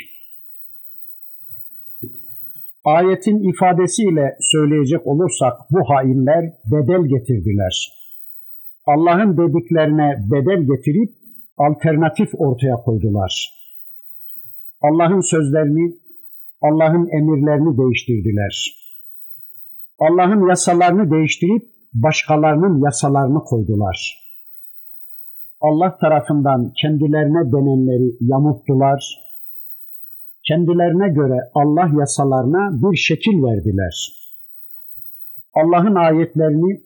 Ayetin 2.85 3.49
ifadesiyle 3.49 4.37
söyleyecek 4.39 5.07
olursak 5.07 5.53
bu 5.71 5.79
hainler 5.89 6.43
bedel 6.65 7.03
getirdiler. 7.07 7.99
Allah'ın 8.85 9.37
dediklerine 9.37 10.09
bedel 10.31 10.61
getirip 10.61 11.09
alternatif 11.57 12.29
ortaya 12.37 12.75
koydular. 12.75 13.59
Allah'ın 14.81 15.19
sözlerini, 15.19 15.95
Allah'ın 16.61 17.09
emirlerini 17.17 17.77
değiştirdiler. 17.77 18.79
Allah'ın 19.99 20.49
yasalarını 20.49 21.11
değiştirip 21.11 21.63
başkalarının 21.93 22.83
yasalarını 22.85 23.39
koydular. 23.39 24.28
Allah 25.61 25.97
tarafından 25.97 26.71
kendilerine 26.81 27.51
denenleri 27.51 28.17
yamuttular, 28.21 29.19
kendilerine 30.47 31.09
göre 31.09 31.39
Allah 31.53 31.99
yasalarına 31.99 32.81
bir 32.81 32.97
şekil 32.97 33.43
verdiler. 33.43 33.95
Allah'ın 35.53 35.95
ayetlerini 35.95 36.81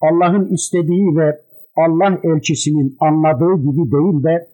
Allah'ın 0.00 0.54
istediği 0.54 1.16
ve 1.16 1.40
Allah 1.76 2.20
elçisinin 2.24 2.96
anladığı 3.00 3.56
gibi 3.56 3.92
değil 3.92 4.24
de 4.24 4.48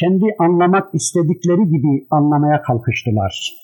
kendi 0.00 0.24
anlamak 0.38 0.94
istedikleri 0.94 1.64
gibi 1.68 2.06
anlamaya 2.10 2.62
kalkıştılar. 2.62 3.54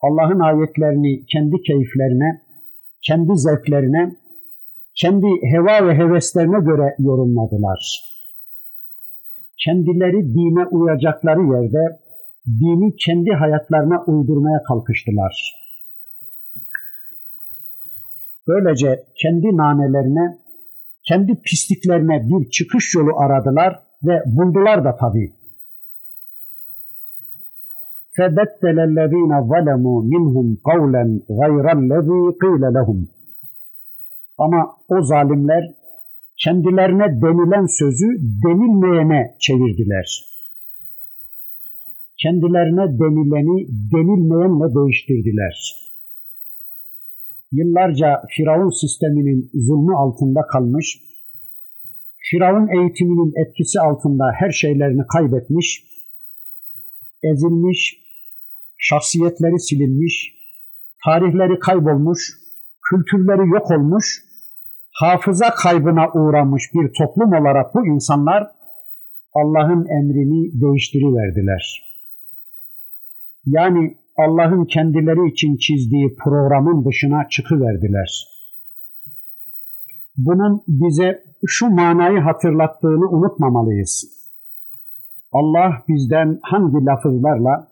Allah'ın 0.00 0.40
ayetlerini 0.40 1.26
kendi 1.26 1.62
keyiflerine, 1.62 2.42
kendi 3.06 3.36
zevklerine, 3.36 4.16
kendi 4.97 5.27
heva 5.51 5.87
ve 5.87 5.95
heveslerine 5.95 6.59
göre 6.59 6.95
yorumladılar 6.99 8.13
kendileri 9.65 10.33
dine 10.35 10.65
uyacakları 10.65 11.41
yerde 11.41 11.99
dini 12.47 12.95
kendi 12.95 13.31
hayatlarına 13.31 14.03
uydurmaya 14.07 14.63
kalkıştılar. 14.63 15.63
Böylece 18.47 19.03
kendi 19.21 19.57
nanelerine, 19.57 20.37
kendi 21.07 21.41
pisliklerine 21.41 22.29
bir 22.29 22.49
çıkış 22.49 22.95
yolu 22.95 23.19
aradılar 23.19 23.83
ve 24.03 24.23
buldular 24.25 24.85
da 24.85 24.95
tabii. 24.95 25.33
فَبَتَّلَ 28.17 28.77
الَّذ۪ينَ 28.89 29.33
ظَلَمُوا 29.51 29.99
مِنْهُمْ 30.13 30.47
قَوْلًا 30.69 31.03
غَيْرَ 31.39 31.65
الَّذ۪ي 31.77 32.19
قِيلَ 32.43 32.63
لَهُمْ 32.77 32.99
ama 34.38 34.76
o 34.88 35.02
zalimler 35.02 35.64
kendilerine 36.44 37.22
denilen 37.22 37.66
sözü 37.78 38.06
denilmeyene 38.44 39.36
çevirdiler. 39.40 40.24
Kendilerine 42.22 42.98
denileni 43.00 43.68
denilmeyenle 43.92 44.74
değiştirdiler. 44.74 45.54
Yıllarca 47.52 48.22
Firavun 48.36 48.80
sisteminin 48.80 49.50
zulmü 49.54 49.96
altında 49.96 50.40
kalmış, 50.52 51.00
Firavun 52.30 52.68
eğitiminin 52.68 53.32
etkisi 53.46 53.80
altında 53.80 54.24
her 54.34 54.50
şeylerini 54.50 55.06
kaybetmiş, 55.12 55.84
ezilmiş, 57.22 57.80
şahsiyetleri 58.78 59.58
silinmiş, 59.60 60.34
tarihleri 61.04 61.58
kaybolmuş, 61.58 62.20
kültürleri 62.90 63.48
yok 63.48 63.70
olmuş, 63.70 64.27
hafıza 65.00 65.50
kaybına 65.50 66.12
uğramış 66.14 66.62
bir 66.74 66.90
toplum 66.98 67.32
olarak 67.32 67.74
bu 67.74 67.86
insanlar 67.86 68.50
Allah'ın 69.34 69.86
emrini 69.88 70.60
değiştiriverdiler. 70.60 71.88
Yani 73.46 73.96
Allah'ın 74.16 74.64
kendileri 74.64 75.32
için 75.32 75.56
çizdiği 75.56 76.16
programın 76.16 76.84
dışına 76.84 77.28
çıkıverdiler. 77.28 78.38
Bunun 80.16 80.62
bize 80.68 81.22
şu 81.46 81.68
manayı 81.68 82.20
hatırlattığını 82.20 83.10
unutmamalıyız. 83.10 84.18
Allah 85.32 85.72
bizden 85.88 86.38
hangi 86.42 86.86
lafızlarla, 86.86 87.68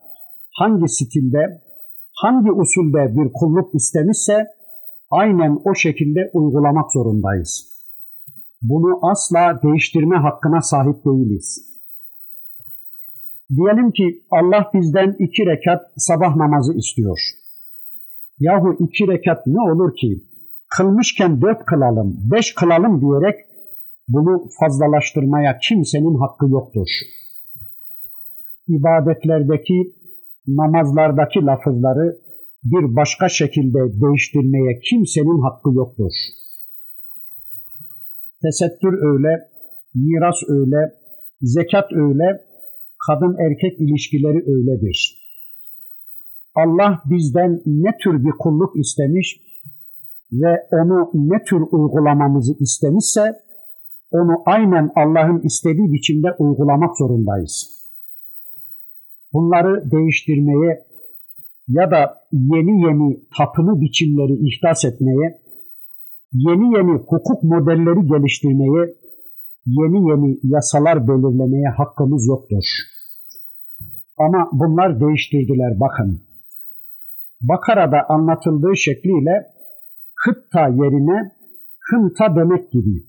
hangi 0.58 0.88
stilde, 0.88 1.62
hangi 2.14 2.52
usulde 2.52 3.16
bir 3.16 3.32
kulluk 3.32 3.74
istemişse 3.74 4.55
aynen 5.10 5.58
o 5.64 5.74
şekilde 5.74 6.30
uygulamak 6.32 6.92
zorundayız. 6.92 7.76
Bunu 8.62 9.10
asla 9.10 9.60
değiştirme 9.62 10.16
hakkına 10.16 10.60
sahip 10.60 11.04
değiliz. 11.04 11.76
Diyelim 13.56 13.90
ki 13.90 14.22
Allah 14.30 14.70
bizden 14.74 15.16
iki 15.18 15.46
rekat 15.46 15.82
sabah 15.96 16.36
namazı 16.36 16.74
istiyor. 16.74 17.18
Yahu 18.38 18.76
iki 18.80 19.06
rekat 19.08 19.46
ne 19.46 19.60
olur 19.60 19.96
ki? 19.96 20.24
Kılmışken 20.68 21.42
dört 21.42 21.64
kılalım, 21.64 22.16
beş 22.32 22.54
kılalım 22.54 23.00
diyerek 23.00 23.36
bunu 24.08 24.48
fazlalaştırmaya 24.60 25.58
kimsenin 25.58 26.18
hakkı 26.18 26.50
yoktur. 26.50 26.88
İbadetlerdeki, 28.68 29.92
namazlardaki 30.46 31.46
lafızları 31.46 32.18
bir 32.70 32.96
başka 32.96 33.28
şekilde 33.28 33.78
değiştirmeye 34.02 34.80
kimsenin 34.80 35.40
hakkı 35.46 35.70
yoktur. 35.74 36.12
Tesettür 38.42 38.94
öyle, 39.10 39.32
miras 39.94 40.36
öyle, 40.48 40.80
zekat 41.42 41.92
öyle, 41.92 42.26
kadın 43.06 43.36
erkek 43.46 43.80
ilişkileri 43.80 44.40
öyledir. 44.52 44.98
Allah 46.54 47.02
bizden 47.10 47.62
ne 47.66 47.90
tür 48.02 48.24
bir 48.24 48.32
kulluk 48.38 48.76
istemiş, 48.76 49.46
ve 50.32 50.66
onu 50.70 51.10
ne 51.14 51.44
tür 51.44 51.60
uygulamamızı 51.60 52.56
istemişse 52.60 53.22
onu 54.10 54.42
aynen 54.46 54.90
Allah'ın 54.96 55.40
istediği 55.40 55.92
biçimde 55.92 56.28
uygulamak 56.38 56.98
zorundayız. 56.98 57.76
Bunları 59.32 59.90
değiştirmeye 59.90 60.85
ya 61.68 61.90
da 61.90 62.14
yeni 62.32 62.82
yeni 62.86 63.20
tapını 63.38 63.80
biçimleri 63.80 64.34
ihdas 64.48 64.84
etmeye, 64.84 65.40
yeni 66.32 66.76
yeni 66.76 66.98
hukuk 66.98 67.42
modelleri 67.42 68.06
geliştirmeye, 68.06 68.94
yeni 69.66 70.10
yeni 70.10 70.38
yasalar 70.42 71.08
belirlemeye 71.08 71.68
hakkımız 71.76 72.26
yoktur. 72.28 72.64
Ama 74.18 74.48
bunlar 74.52 75.00
değiştirdiler 75.00 75.80
bakın. 75.80 76.26
Bakara'da 77.40 77.98
anlatıldığı 78.08 78.76
şekliyle 78.76 79.46
hıtta 80.24 80.60
yerine 80.60 81.32
hınta 81.90 82.36
demek 82.36 82.72
gibi. 82.72 83.02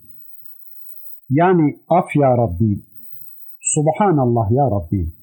Yani 1.29 1.79
af 1.89 2.15
ya 2.15 2.37
Rabbi, 2.37 2.83
Subhanallah 3.61 4.51
ya 4.51 4.65
Rabbi, 4.65 5.13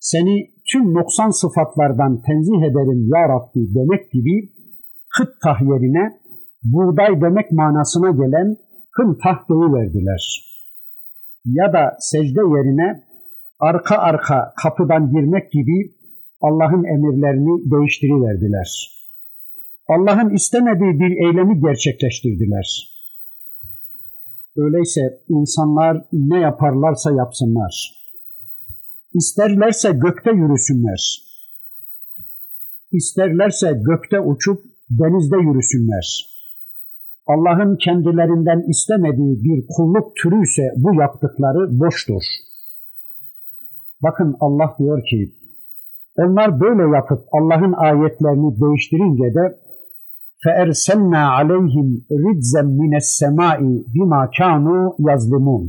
seni 0.00 0.51
tüm 0.72 0.94
noksan 0.94 1.30
sıfatlardan 1.30 2.22
tenzih 2.22 2.60
ederim 2.68 3.08
ya 3.14 3.28
Rabbi 3.28 3.74
demek 3.74 4.12
gibi 4.12 4.52
hıttah 5.18 5.60
yerine 5.60 6.04
buğday 6.62 7.20
demek 7.20 7.52
manasına 7.52 8.10
gelen 8.10 8.56
hıntah 8.96 9.38
verdiler. 9.50 10.22
Ya 11.44 11.72
da 11.72 11.96
secde 11.98 12.40
yerine 12.40 13.02
arka 13.60 13.96
arka 13.96 14.54
kapıdan 14.62 15.10
girmek 15.10 15.52
gibi 15.52 15.94
Allah'ın 16.40 16.84
emirlerini 16.84 17.70
değiştiriverdiler. 17.72 18.68
Allah'ın 19.88 20.30
istemediği 20.34 21.00
bir 21.00 21.26
eylemi 21.26 21.60
gerçekleştirdiler. 21.60 22.92
Öyleyse 24.56 25.00
insanlar 25.28 26.04
ne 26.12 26.40
yaparlarsa 26.40 27.12
yapsınlar. 27.12 28.01
İsterlerse 29.13 29.91
gökte 29.91 30.31
yürüsünler. 30.31 31.23
İsterlerse 32.91 33.81
gökte 33.89 34.19
uçup 34.19 34.63
denizde 34.89 35.37
yürüsünler. 35.37 36.37
Allah'ın 37.27 37.75
kendilerinden 37.75 38.69
istemediği 38.69 39.43
bir 39.43 39.65
kulluk 39.67 40.15
türü 40.15 40.41
ise 40.41 40.73
bu 40.77 41.01
yaptıkları 41.01 41.79
boştur. 41.79 42.21
Bakın 44.03 44.35
Allah 44.39 44.75
diyor 44.79 45.03
ki, 45.09 45.31
onlar 46.17 46.59
böyle 46.59 46.95
yapıp 46.97 47.21
Allah'ın 47.31 47.73
ayetlerini 47.73 48.61
değiştirince 48.61 49.35
de 49.35 49.67
فَاَرْسَلْنَا 50.43 51.23
عَلَيْهِمْ 51.37 51.87
رِدْزًا 52.25 52.63
مِنَ 52.81 52.93
السَّمَاءِ 53.03 53.59
بِمَا 53.93 54.21
كَانُوا 54.37 54.83
يَظْلِمُونَ 55.09 55.63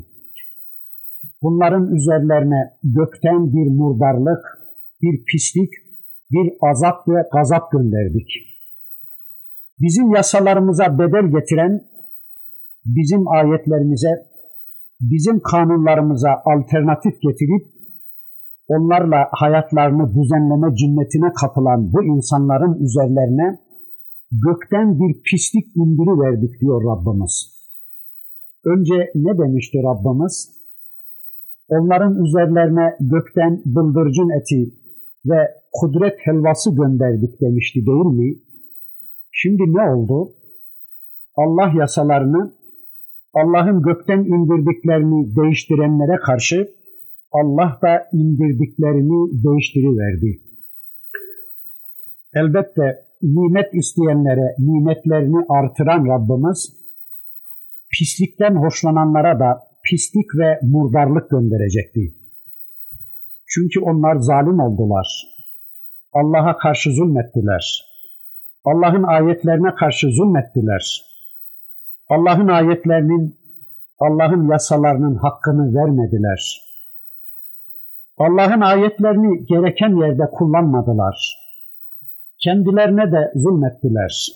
Bunların 1.43 1.95
üzerlerine 1.95 2.61
gökten 2.83 3.53
bir 3.53 3.67
murdarlık, 3.79 4.43
bir 5.01 5.25
pislik, 5.25 5.73
bir 6.31 6.53
azap 6.69 7.07
ve 7.07 7.19
gazap 7.33 7.71
gönderdik. 7.71 8.29
Bizim 9.79 10.15
yasalarımıza 10.15 10.99
bedel 10.99 11.31
getiren, 11.31 11.81
bizim 12.85 13.27
ayetlerimize, 13.27 14.13
bizim 15.01 15.39
kanunlarımıza 15.39 16.29
alternatif 16.45 17.21
getirip 17.21 17.73
onlarla 18.67 19.27
hayatlarını 19.31 20.07
düzenleme 20.07 20.75
cinnetine 20.75 21.33
kapılan 21.41 21.93
bu 21.93 22.03
insanların 22.03 22.83
üzerlerine 22.85 23.59
gökten 24.31 24.99
bir 24.99 25.21
pislik 25.23 25.65
indiri 25.75 26.19
verdik 26.23 26.61
diyor 26.61 26.81
Rabbimiz. 26.89 27.35
Önce 28.65 29.11
ne 29.15 29.37
demişti 29.37 29.77
Rabbimiz? 29.83 30.52
Onların 31.67 32.23
üzerlerine 32.25 32.97
gökten 32.99 33.61
bıldırcın 33.65 34.29
eti 34.39 34.73
ve 35.25 35.39
kudret 35.73 36.17
helvası 36.19 36.75
gönderdik 36.75 37.41
demişti 37.41 37.85
değil 37.85 38.17
mi? 38.19 38.39
Şimdi 39.31 39.63
ne 39.63 39.91
oldu? 39.91 40.33
Allah 41.35 41.71
yasalarını 41.79 42.53
Allah'ın 43.33 43.81
gökten 43.81 44.19
indirdiklerini 44.19 45.35
değiştirenlere 45.35 46.15
karşı 46.25 46.67
Allah 47.31 47.79
da 47.81 48.07
indirdiklerini 48.13 49.43
değiştiriverdi. 49.43 50.41
Elbette 52.33 53.05
nimet 53.21 53.73
isteyenlere 53.73 54.55
nimetlerini 54.59 55.45
artıran 55.49 56.05
Rabbimiz, 56.07 56.75
pislikten 57.91 58.55
hoşlananlara 58.55 59.39
da 59.39 59.72
pislik 59.83 60.25
ve 60.39 60.59
murdarlık 60.63 61.29
gönderecekti. 61.29 62.13
Çünkü 63.47 63.79
onlar 63.79 64.15
zalim 64.15 64.59
oldular. 64.59 65.07
Allah'a 66.13 66.57
karşı 66.57 66.91
zulmettiler. 66.91 67.93
Allah'ın 68.65 69.03
ayetlerine 69.03 69.75
karşı 69.75 70.07
zulmettiler. 70.07 71.01
Allah'ın 72.09 72.47
ayetlerinin, 72.47 73.39
Allah'ın 73.99 74.51
yasalarının 74.51 75.15
hakkını 75.15 75.75
vermediler. 75.75 76.61
Allah'ın 78.17 78.61
ayetlerini 78.61 79.45
gereken 79.45 79.95
yerde 79.95 80.23
kullanmadılar. 80.31 81.37
Kendilerine 82.43 83.11
de 83.11 83.31
zulmettiler. 83.35 84.27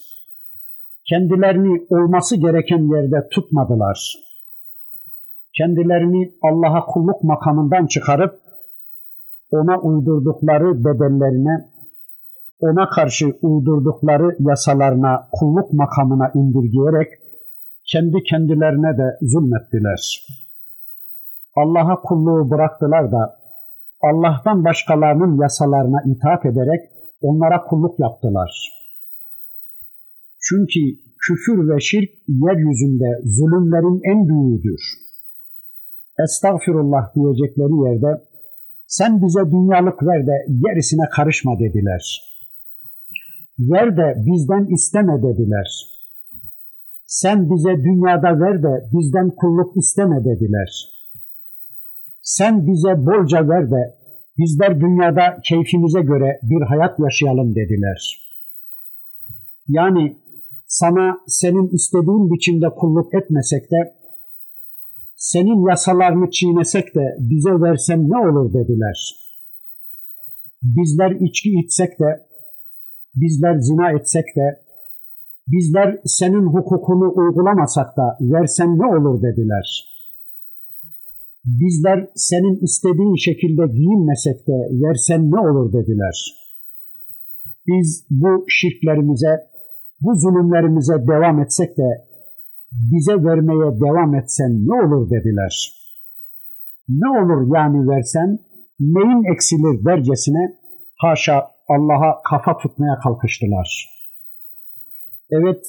Kendilerini 1.10 1.88
olması 1.90 2.36
gereken 2.36 2.96
yerde 2.96 3.28
tutmadılar. 3.32 4.27
Kendilerini 5.58 6.34
Allah'a 6.42 6.86
kulluk 6.86 7.24
makamından 7.24 7.88
çıkarıp 7.88 8.40
ona 9.52 9.80
uydurdukları 9.80 10.86
bedellerine, 10.86 11.70
ona 12.60 12.90
karşı 12.90 13.26
uydurdukları 13.42 14.36
yasalarına, 14.40 15.28
kulluk 15.32 15.74
makamına 15.74 16.32
indirgeyerek 16.36 17.08
kendi 17.92 18.24
kendilerine 18.24 18.98
de 18.98 19.18
zulmettiler. 19.22 20.28
Allah'a 21.56 22.02
kulluğu 22.02 22.52
bıraktılar 22.52 23.12
da 23.12 23.40
Allah'tan 24.02 24.66
başkalarının 24.66 25.42
yasalarına 25.42 26.04
itaat 26.06 26.46
ederek 26.46 26.82
onlara 27.22 27.64
kulluk 27.64 28.00
yaptılar. 28.00 28.52
Çünkü 30.40 30.80
küfür 31.28 31.70
ve 31.70 31.80
şirk 31.80 32.10
yeryüzünde 32.28 33.10
zulümlerin 33.26 34.02
en 34.04 34.28
büyüğüdür. 34.30 35.07
Estağfirullah 36.24 37.16
diyecekleri 37.16 37.76
yerde 37.86 38.24
sen 38.88 39.22
bize 39.22 39.52
dünyalık 39.52 40.04
ver 40.04 40.28
de 40.28 40.46
gerisine 40.64 41.10
karışma 41.16 41.60
dediler. 41.60 42.04
Ver 43.60 43.98
de 43.98 44.16
bizden 44.18 44.66
isteme 44.76 45.18
dediler. 45.24 45.68
Sen 47.06 47.50
bize 47.50 47.84
dünyada 47.84 48.40
ver 48.40 48.64
de 48.64 48.90
bizden 48.94 49.30
kulluk 49.30 49.78
isteme 49.78 50.26
dediler. 50.26 50.70
Sen 52.22 52.68
bize 52.68 53.06
bolca 53.06 53.50
ver 53.50 53.72
de 53.72 53.98
bizler 54.38 54.80
dünyada 54.80 55.38
keyfimize 55.44 56.02
göre 56.02 56.40
bir 56.44 56.62
hayat 56.62 57.00
yaşayalım 57.00 57.56
dediler. 57.56 58.28
Yani 59.68 60.18
sana 60.68 61.18
senin 61.28 61.68
istediğin 61.68 62.32
biçimde 62.32 62.70
kulluk 62.70 63.14
etmesek 63.14 63.72
de 63.72 63.94
senin 65.18 65.70
yasalarını 65.70 66.30
çiğnesek 66.30 66.96
de 66.96 67.06
bize 67.20 67.50
versen 67.50 68.10
ne 68.10 68.18
olur 68.28 68.54
dediler. 68.54 68.98
Bizler 70.62 71.12
içki 71.12 71.50
içsek 71.50 72.00
de, 72.00 72.28
bizler 73.16 73.60
zina 73.60 73.92
etsek 73.92 74.26
de, 74.36 74.48
bizler 75.48 76.00
senin 76.06 76.46
hukukunu 76.46 77.14
uygulamasak 77.16 77.98
da 77.98 78.18
versen 78.22 78.70
ne 78.80 78.86
olur 78.96 79.22
dediler. 79.22 79.68
Bizler 81.46 82.10
senin 82.16 82.64
istediğin 82.64 83.16
şekilde 83.16 83.68
giyinmesek 83.78 84.48
de 84.48 84.58
versen 84.72 85.32
ne 85.32 85.40
olur 85.40 85.74
dediler. 85.74 86.18
Biz 87.68 88.08
bu 88.10 88.46
şirklerimize, 88.48 89.48
bu 90.02 90.16
zulümlerimize 90.16 91.08
devam 91.08 91.40
etsek 91.40 91.78
de 91.78 92.07
bize 92.72 93.24
vermeye 93.24 93.80
devam 93.82 94.16
etsen 94.16 94.52
ne 94.68 94.86
olur 94.86 95.10
dediler. 95.10 95.74
Ne 96.90 97.10
olur 97.20 97.56
yani 97.56 97.88
versen, 97.90 98.40
neyin 98.80 99.34
eksilir 99.34 99.86
dercesine 99.86 100.56
haşa 100.98 101.48
Allah'a 101.70 102.22
kafa 102.30 102.58
tutmaya 102.58 103.00
kalkıştılar. 103.00 103.98
Evet, 105.32 105.64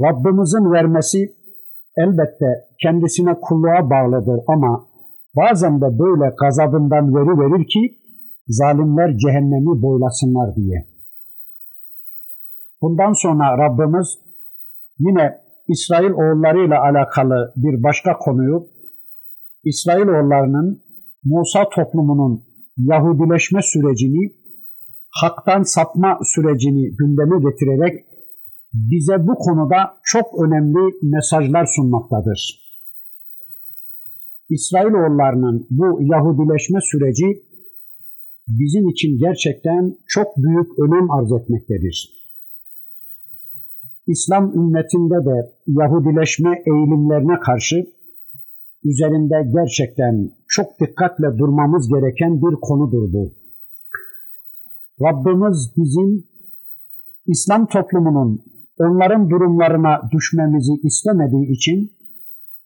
Rabbimizin 0.00 0.72
vermesi 0.72 1.34
elbette 1.96 2.46
kendisine 2.82 3.34
kulluğa 3.40 3.90
bağlıdır 3.90 4.40
ama 4.48 4.88
bazen 5.36 5.80
de 5.80 5.98
böyle 5.98 6.34
gazabından 6.40 7.14
veri 7.14 7.38
verir 7.40 7.66
ki 7.66 7.98
zalimler 8.48 9.16
cehennemi 9.16 9.82
boylasınlar 9.82 10.56
diye. 10.56 10.86
Bundan 12.82 13.12
sonra 13.12 13.58
Rabbimiz 13.58 14.24
Yine 14.98 15.40
İsrail 15.68 16.10
oğullarıyla 16.10 16.80
alakalı 16.80 17.52
bir 17.56 17.82
başka 17.82 18.18
konuyu 18.18 18.66
İsrail 19.64 20.08
oğullarının 20.08 20.82
Musa 21.24 21.68
toplumunun 21.68 22.42
Yahudileşme 22.76 23.60
sürecini, 23.62 24.32
haktan 25.10 25.62
sapma 25.62 26.18
sürecini 26.34 26.96
gündeme 26.96 27.50
getirerek 27.50 28.04
bize 28.74 29.26
bu 29.26 29.34
konuda 29.34 29.94
çok 30.04 30.26
önemli 30.44 30.94
mesajlar 31.02 31.66
sunmaktadır. 31.66 32.64
İsrailoğullarının 34.50 35.66
bu 35.70 36.02
Yahudileşme 36.02 36.78
süreci 36.82 37.42
bizim 38.48 38.88
için 38.88 39.18
gerçekten 39.18 39.96
çok 40.06 40.26
büyük 40.36 40.78
önem 40.78 41.10
arz 41.10 41.32
etmektedir. 41.32 42.13
İslam 44.07 44.53
ümmetinde 44.53 45.25
de 45.25 45.51
Yahudileşme 45.67 46.63
eğilimlerine 46.65 47.39
karşı 47.39 47.75
üzerinde 48.83 49.51
gerçekten 49.53 50.31
çok 50.47 50.79
dikkatle 50.79 51.37
durmamız 51.37 51.89
gereken 51.89 52.41
bir 52.41 52.55
konudur 52.61 53.13
bu. 53.13 53.33
Rabbimiz 55.01 55.73
bizim 55.77 56.23
İslam 57.27 57.67
toplumunun 57.67 58.41
onların 58.79 59.29
durumlarına 59.29 60.09
düşmemizi 60.11 60.73
istemediği 60.83 61.51
için 61.51 61.91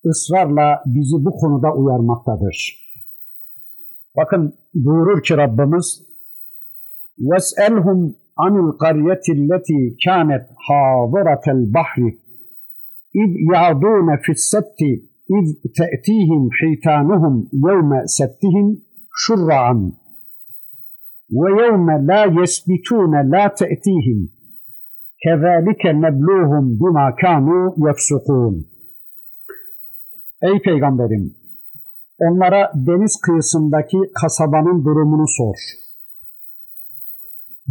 ısrarla 0.05 0.84
bizi 0.86 1.25
bu 1.25 1.31
konuda 1.31 1.73
uyarmaktadır. 1.73 2.84
Bakın 4.17 4.53
buyurur 4.73 5.23
ki 5.23 5.38
Rabbimiz 5.38 6.03
وَاسْأَلْهُمْ 7.19 8.13
anil 8.45 8.70
qaryati 8.82 9.30
allati 9.39 9.78
kanet 10.05 10.45
hadiratel 10.66 11.62
bahri 11.74 12.11
iz 13.22 13.32
ya'duna 13.53 14.14
fis 14.24 14.43
setti 14.53 14.91
iz 15.39 15.49
te'tihim 15.78 16.45
hitanuhum 16.59 17.36
yevme 17.66 18.01
settihim 18.16 18.68
şurra'an 19.22 19.80
ve 21.39 21.49
yevme 21.61 21.97
la 22.09 22.22
yesbitune 22.39 23.20
la 23.32 23.45
te'tihim 23.59 24.20
kezalike 25.22 25.93
nebluhum 26.03 26.66
bima 26.80 27.07
kanu 27.20 27.61
yefsukun. 27.86 28.55
Ey 30.43 30.57
peygamberim! 30.64 31.24
Onlara 32.18 32.72
deniz 32.86 33.20
kıyısındaki 33.24 33.99
kasabanın 34.20 34.84
durumunu 34.84 35.28
sor.'' 35.28 35.88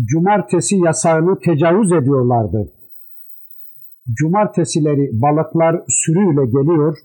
Cumartesi 0.06 0.78
yasağını 0.78 1.40
tecavüz 1.40 1.92
ediyorlardı. 1.92 2.72
Cumartesileri 4.14 5.10
balıklar 5.14 5.82
sürüyle 5.88 6.46
geliyor, 6.46 6.98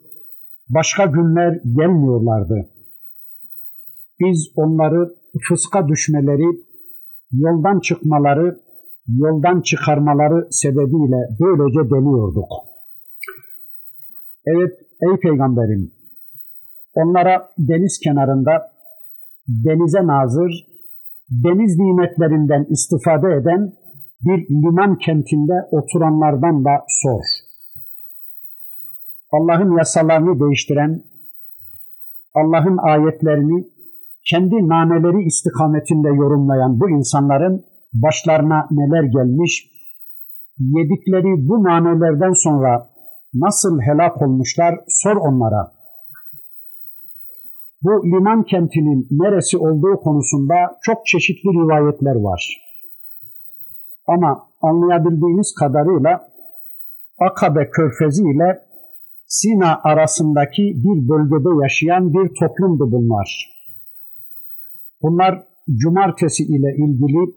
başka 0.69 1.05
günler 1.07 1.61
gelmiyorlardı. 1.77 2.71
Biz 4.21 4.53
onları 4.57 5.15
fıska 5.49 5.89
düşmeleri, 5.89 6.63
yoldan 7.33 7.81
çıkmaları, 7.81 8.61
yoldan 9.09 9.61
çıkarmaları 9.61 10.49
sebebiyle 10.51 11.29
böylece 11.41 11.91
deniyorduk. 11.91 12.49
Evet 14.47 14.73
ey 15.01 15.21
peygamberim 15.21 15.93
onlara 16.95 17.49
deniz 17.59 18.01
kenarında 18.05 18.73
denize 19.49 20.07
nazır, 20.07 20.67
deniz 21.31 21.79
nimetlerinden 21.79 22.67
istifade 22.71 23.35
eden 23.35 23.73
bir 24.21 24.49
liman 24.63 24.99
kentinde 24.99 25.53
oturanlardan 25.71 26.65
da 26.65 26.85
sor. 26.89 27.25
Allah'ın 29.33 29.79
yasalarını 29.79 30.41
değiştiren, 30.41 31.03
Allah'ın 32.35 32.79
ayetlerini 32.83 33.65
kendi 34.31 34.69
nameleri 34.69 35.23
istikametinde 35.23 36.09
yorumlayan 36.09 36.81
bu 36.81 36.91
insanların 36.91 37.65
başlarına 37.95 38.69
neler 38.71 39.05
gelmiş, 39.05 39.71
yedikleri 40.59 41.49
bu 41.49 41.65
namelerden 41.65 42.33
sonra 42.33 42.89
nasıl 43.35 43.81
helak 43.81 44.23
olmuşlar 44.23 44.75
sor 44.89 45.17
onlara. 45.17 45.73
Bu 47.83 48.07
liman 48.07 48.43
kentinin 48.45 49.07
neresi 49.11 49.59
olduğu 49.59 50.01
konusunda 50.01 50.55
çok 50.83 51.07
çeşitli 51.07 51.49
rivayetler 51.49 52.15
var. 52.15 52.61
Ama 54.07 54.49
anlayabildiğimiz 54.63 55.55
kadarıyla 55.61 56.29
Akabe 57.19 57.71
Körfezi 57.71 58.23
ile 58.23 58.63
Sina 59.27 59.81
arasındaki 59.85 60.63
bir 60.63 61.09
bölgede 61.09 61.63
yaşayan 61.63 62.13
bir 62.13 62.29
toplumdu 62.41 62.93
bunlar. 62.93 63.53
Bunlar 65.03 65.47
cumartesi 65.83 66.43
ile 66.43 66.77
ilgili 66.77 67.35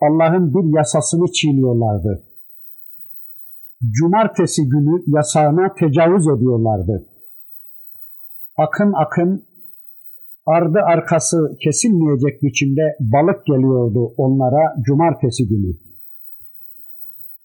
Allah'ın 0.00 0.54
bir 0.54 0.76
yasasını 0.76 1.32
çiğniyorlardı. 1.32 2.24
Cumartesi 3.90 4.68
günü 4.68 5.02
yasağına 5.06 5.74
tecavüz 5.74 6.26
ediyorlardı. 6.28 7.06
Akın 8.56 8.92
akın 8.92 9.47
ardı 10.56 10.78
arkası 10.94 11.36
kesilmeyecek 11.64 12.42
biçimde 12.42 12.96
balık 13.00 13.46
geliyordu 13.46 14.14
onlara 14.16 14.74
cumartesi 14.86 15.48
günü. 15.48 15.72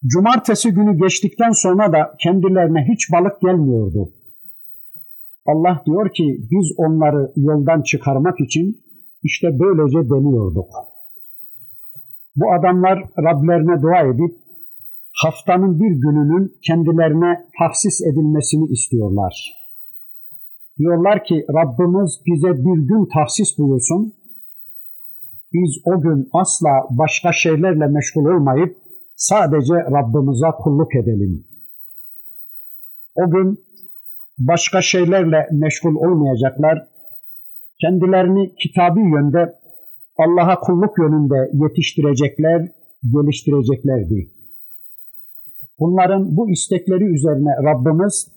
Cumartesi 0.07 0.69
günü 0.73 0.97
geçtikten 0.97 1.51
sonra 1.51 1.93
da 1.93 2.15
kendilerine 2.19 2.85
hiç 2.91 3.11
balık 3.11 3.41
gelmiyordu. 3.41 4.09
Allah 5.45 5.83
diyor 5.85 6.13
ki 6.13 6.25
biz 6.51 6.73
onları 6.77 7.31
yoldan 7.35 7.81
çıkarmak 7.81 8.39
için 8.39 8.77
işte 9.23 9.47
böylece 9.59 10.09
deniyorduk. 10.09 10.69
Bu 12.35 12.53
adamlar 12.53 12.99
Rablerine 13.17 13.81
dua 13.81 14.01
edip 14.01 14.33
haftanın 15.23 15.79
bir 15.79 15.91
gününün 16.05 16.51
kendilerine 16.67 17.45
tahsis 17.59 18.01
edilmesini 18.01 18.65
istiyorlar. 18.71 19.62
Diyorlar 20.77 21.23
ki 21.23 21.45
Rabbimiz 21.49 22.21
bize 22.25 22.51
bir 22.65 22.87
gün 22.87 23.05
tahsis 23.13 23.57
buyursun. 23.57 24.13
Biz 25.53 25.81
o 25.85 26.01
gün 26.01 26.29
asla 26.33 26.69
başka 26.89 27.31
şeylerle 27.31 27.87
meşgul 27.87 28.25
olmayıp 28.25 28.77
sadece 29.15 29.73
Rabbimize 29.73 30.47
kulluk 30.63 30.95
edelim. 30.95 31.45
O 33.15 33.31
gün 33.31 33.59
başka 34.37 34.81
şeylerle 34.81 35.47
meşgul 35.51 35.95
olmayacaklar. 35.95 36.87
Kendilerini 37.81 38.55
kitabi 38.55 38.99
yönde 38.99 39.59
Allah'a 40.17 40.59
kulluk 40.59 40.97
yönünde 40.97 41.49
yetiştirecekler, 41.53 42.71
geliştireceklerdi. 43.13 44.31
Bunların 45.79 46.37
bu 46.37 46.51
istekleri 46.51 47.03
üzerine 47.03 47.51
Rabbimiz 47.63 48.33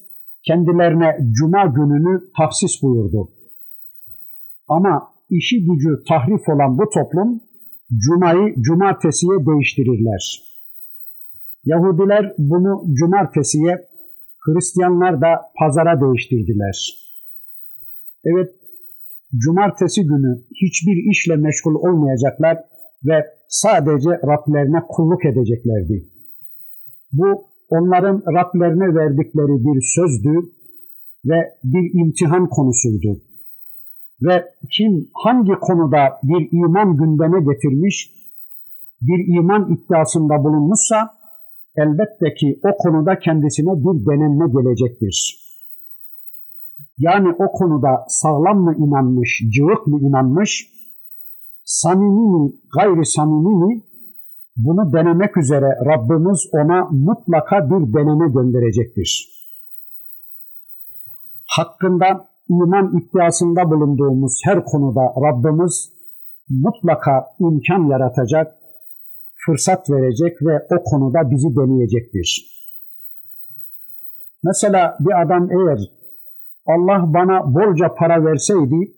kendilerine 0.46 1.18
cuma 1.38 1.66
gününü 1.66 2.20
tahsis 2.36 2.82
buyurdu. 2.82 3.30
Ama 4.68 5.12
işi 5.30 5.56
gücü 5.64 6.02
tahrif 6.08 6.48
olan 6.48 6.78
bu 6.78 6.84
toplum 6.94 7.40
cumayı 8.04 8.54
cumartesiye 8.60 9.36
değiştirirler. 9.46 10.42
Yahudiler 11.64 12.34
bunu 12.38 12.84
cumartesiye, 12.94 13.88
Hristiyanlar 14.38 15.20
da 15.20 15.28
pazara 15.58 16.00
değiştirdiler. 16.00 16.76
Evet, 18.24 18.50
cumartesi 19.38 20.02
günü 20.02 20.44
hiçbir 20.62 21.10
işle 21.10 21.36
meşgul 21.36 21.74
olmayacaklar 21.74 22.58
ve 23.04 23.26
sadece 23.48 24.10
Rablerine 24.10 24.82
kulluk 24.88 25.24
edeceklerdi. 25.24 26.08
Bu 27.12 27.45
onların 27.68 28.22
Rablerine 28.36 28.94
verdikleri 28.94 29.64
bir 29.64 29.80
sözdü 29.94 30.52
ve 31.24 31.38
bir 31.64 32.00
imtihan 32.00 32.48
konusuydu. 32.48 33.20
Ve 34.22 34.44
kim 34.72 35.08
hangi 35.12 35.52
konuda 35.60 36.20
bir 36.22 36.48
iman 36.52 36.96
gündeme 36.96 37.40
getirmiş, 37.40 38.12
bir 39.02 39.36
iman 39.38 39.72
iddiasında 39.72 40.44
bulunmuşsa 40.44 41.10
elbette 41.76 42.34
ki 42.34 42.60
o 42.62 42.76
konuda 42.76 43.18
kendisine 43.18 43.72
bir 43.76 44.06
denenme 44.06 44.46
gelecektir. 44.46 45.46
Yani 46.98 47.28
o 47.28 47.52
konuda 47.52 48.04
sağlam 48.08 48.58
mı 48.58 48.74
inanmış, 48.78 49.42
cıvık 49.50 49.86
mı 49.86 50.00
inanmış, 50.00 50.68
samimi 51.64 52.28
mi, 52.28 52.52
gayri 52.76 53.06
samimi 53.06 53.64
mi 53.64 53.82
bunu 54.56 54.92
denemek 54.92 55.36
üzere 55.36 55.66
Rabbimiz 55.66 56.48
ona 56.52 56.88
mutlaka 56.90 57.70
bir 57.70 57.92
deneme 57.94 58.28
gönderecektir. 58.28 59.28
Hakkında 61.46 62.28
iman 62.50 62.92
iddiasında 62.98 63.70
bulunduğumuz 63.70 64.40
her 64.44 64.64
konuda 64.64 65.00
Rabbimiz 65.00 65.92
mutlaka 66.48 67.26
imkan 67.40 67.90
yaratacak, 67.90 68.56
fırsat 69.46 69.90
verecek 69.90 70.42
ve 70.42 70.66
o 70.70 70.82
konuda 70.84 71.30
bizi 71.30 71.56
deneyecektir. 71.56 72.56
Mesela 74.44 74.96
bir 75.00 75.22
adam 75.22 75.50
eğer 75.50 75.78
Allah 76.66 77.14
bana 77.14 77.54
bolca 77.54 77.94
para 77.94 78.24
verseydi 78.24 78.92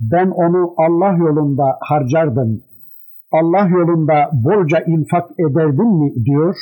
ben 0.00 0.30
onu 0.30 0.74
Allah 0.76 1.16
yolunda 1.16 1.64
harcardım, 1.80 2.62
Allah 3.32 3.68
yolunda 3.68 4.30
bolca 4.32 4.80
infak 4.80 5.30
ederdim 5.40 5.86
mi 5.86 6.24
diyor. 6.24 6.56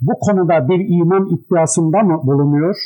Bu 0.00 0.12
konuda 0.20 0.68
bir 0.68 0.80
iman 0.88 1.28
iddiasında 1.34 2.02
mı 2.02 2.20
bulunuyor? 2.24 2.76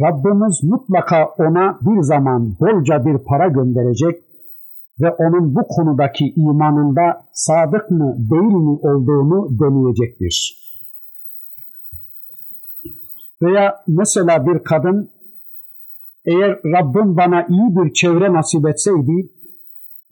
Rabbimiz 0.00 0.60
mutlaka 0.62 1.26
ona 1.38 1.78
bir 1.82 2.02
zaman 2.02 2.56
bolca 2.60 3.06
bir 3.06 3.18
para 3.18 3.48
gönderecek 3.48 4.24
ve 5.00 5.10
onun 5.10 5.54
bu 5.54 5.66
konudaki 5.68 6.32
imanında 6.36 7.26
sadık 7.32 7.90
mı 7.90 8.14
değil 8.18 8.42
mi 8.42 8.78
olduğunu 8.82 9.58
deneyecektir. 9.60 10.62
Veya 13.42 13.74
mesela 13.88 14.46
bir 14.46 14.64
kadın 14.64 15.10
eğer 16.24 16.60
Rabbim 16.64 17.16
bana 17.16 17.46
iyi 17.46 17.76
bir 17.76 17.92
çevre 17.92 18.32
nasip 18.32 18.68
etseydi, 18.68 19.28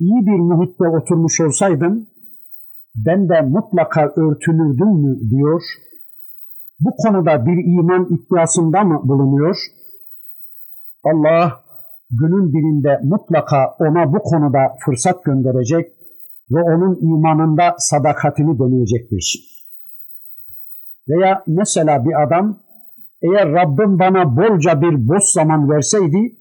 iyi 0.01 0.26
bir 0.26 0.38
muhitte 0.38 0.88
oturmuş 0.88 1.40
olsaydım, 1.40 2.07
ben 2.94 3.28
de 3.28 3.40
mutlaka 3.40 4.07
örtünürdüm 4.07 4.88
mü 4.88 5.30
diyor. 5.30 5.62
Bu 6.80 6.90
konuda 6.96 7.46
bir 7.46 7.78
iman 7.78 8.09
iddiasında 8.14 8.84
mı 8.84 9.01
bulunuyor? 9.05 9.57
Allah 11.05 11.64
günün 12.11 12.53
birinde 12.53 13.01
mutlaka 13.05 13.76
ona 13.78 14.12
bu 14.12 14.18
konuda 14.18 14.76
fırsat 14.84 15.24
gönderecek 15.24 15.92
ve 16.51 16.62
onun 16.62 16.98
imanında 17.03 17.74
sadakatini 17.78 18.59
deneyecektir. 18.59 19.51
Veya 21.09 21.42
mesela 21.46 22.05
bir 22.05 22.22
adam 22.22 22.59
eğer 23.22 23.53
Rabbim 23.53 23.98
bana 23.98 24.36
bolca 24.36 24.82
bir 24.82 25.09
boş 25.09 25.24
zaman 25.24 25.70
verseydi 25.70 26.36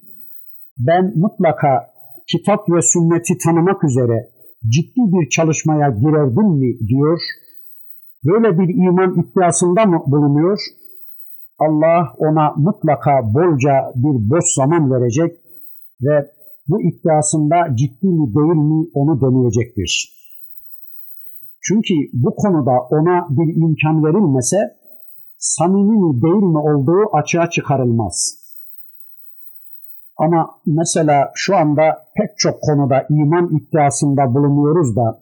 ben 0.78 1.12
mutlaka 1.16 1.90
kitap 2.30 2.60
ve 2.70 2.82
sünneti 2.82 3.38
tanımak 3.44 3.84
üzere 3.84 4.30
ciddi 4.68 5.00
bir 5.12 5.28
çalışmaya 5.28 5.88
girerdim 5.90 6.48
mi 6.60 6.88
diyor. 6.88 7.18
Böyle 8.24 8.58
bir 8.58 8.68
iman 8.86 9.10
iddiasında 9.20 9.86
mı 9.86 10.02
bulunuyor? 10.06 10.58
Allah 11.58 12.14
ona 12.18 12.54
mutlaka 12.56 13.34
bolca 13.34 13.92
bir 13.94 14.30
boş 14.30 14.44
zaman 14.54 14.90
verecek 14.92 15.32
ve 16.02 16.30
bu 16.68 16.82
iddiasında 16.82 17.76
ciddi 17.76 18.06
mi 18.06 18.34
değil 18.34 18.60
mi 18.70 18.86
onu 18.94 19.20
deneyecektir. 19.20 20.20
Çünkü 21.62 21.94
bu 22.12 22.34
konuda 22.36 22.80
ona 22.90 23.26
bir 23.30 23.56
imkan 23.62 24.04
verilmese 24.04 24.56
samimi 25.38 25.96
mi 26.02 26.22
değil 26.22 26.42
mi 26.42 26.58
olduğu 26.58 27.16
açığa 27.16 27.50
çıkarılmaz. 27.50 28.39
Ama 30.24 30.50
mesela 30.66 31.30
şu 31.34 31.56
anda 31.56 31.84
pek 32.16 32.30
çok 32.38 32.60
konuda 32.60 33.06
iman 33.10 33.46
iddiasında 33.56 34.34
bulunuyoruz 34.34 34.96
da 34.96 35.20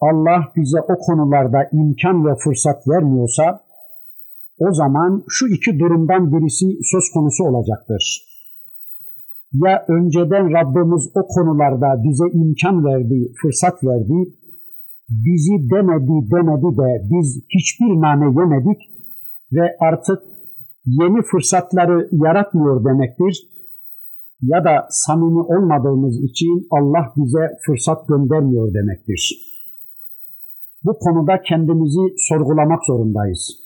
Allah 0.00 0.40
bize 0.56 0.80
o 0.80 0.94
konularda 0.98 1.68
imkan 1.72 2.26
ve 2.26 2.34
fırsat 2.44 2.88
vermiyorsa 2.88 3.60
o 4.58 4.72
zaman 4.72 5.24
şu 5.28 5.46
iki 5.46 5.78
durumdan 5.78 6.32
birisi 6.32 6.66
söz 6.92 7.04
konusu 7.14 7.44
olacaktır. 7.44 8.04
Ya 9.52 9.84
önceden 9.88 10.52
Rabbimiz 10.52 11.10
o 11.14 11.26
konularda 11.26 12.02
bize 12.04 12.24
imkan 12.32 12.84
verdi, 12.84 13.32
fırsat 13.42 13.84
verdi, 13.84 14.18
bizi 15.08 15.70
demedi 15.70 16.16
demedi 16.32 16.76
de 16.78 16.88
biz 17.10 17.28
hiçbir 17.56 18.00
nane 18.00 18.24
yemedik 18.24 18.80
ve 19.52 19.76
artık 19.80 20.22
yeni 20.86 21.22
fırsatları 21.22 22.08
yaratmıyor 22.12 22.84
demektir. 22.84 23.53
Ya 24.46 24.64
da 24.64 24.86
samimi 24.90 25.40
olmadığımız 25.40 26.24
için 26.24 26.66
Allah 26.70 27.12
bize 27.16 27.56
fırsat 27.66 28.08
göndermiyor 28.08 28.74
demektir. 28.74 29.22
Bu 30.84 30.98
konuda 30.98 31.42
kendimizi 31.42 32.00
sorgulamak 32.16 32.84
zorundayız. 32.86 33.64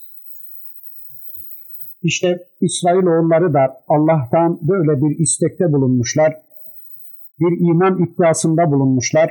İşte 2.03 2.47
İsrailoğulları 2.61 3.53
da 3.53 3.59
Allah'tan 3.87 4.59
böyle 4.61 5.01
bir 5.01 5.19
istekte 5.19 5.73
bulunmuşlar. 5.73 6.33
Bir 7.39 7.69
iman 7.69 8.03
iddiasında 8.03 8.71
bulunmuşlar. 8.71 9.29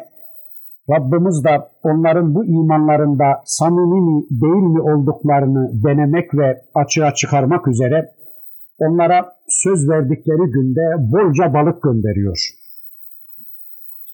Rabbimiz 0.90 1.44
de 1.44 1.68
onların 1.82 2.34
bu 2.34 2.44
imanlarında 2.44 3.42
samimi 3.44 4.00
mi 4.00 4.24
değil 4.30 4.62
mi 4.74 4.80
olduklarını 4.80 5.70
denemek 5.84 6.34
ve 6.34 6.62
açığa 6.74 7.14
çıkarmak 7.14 7.68
üzere 7.68 8.17
onlara 8.78 9.32
söz 9.48 9.88
verdikleri 9.88 10.50
günde 10.50 11.12
bolca 11.12 11.54
balık 11.54 11.82
gönderiyor. 11.82 12.38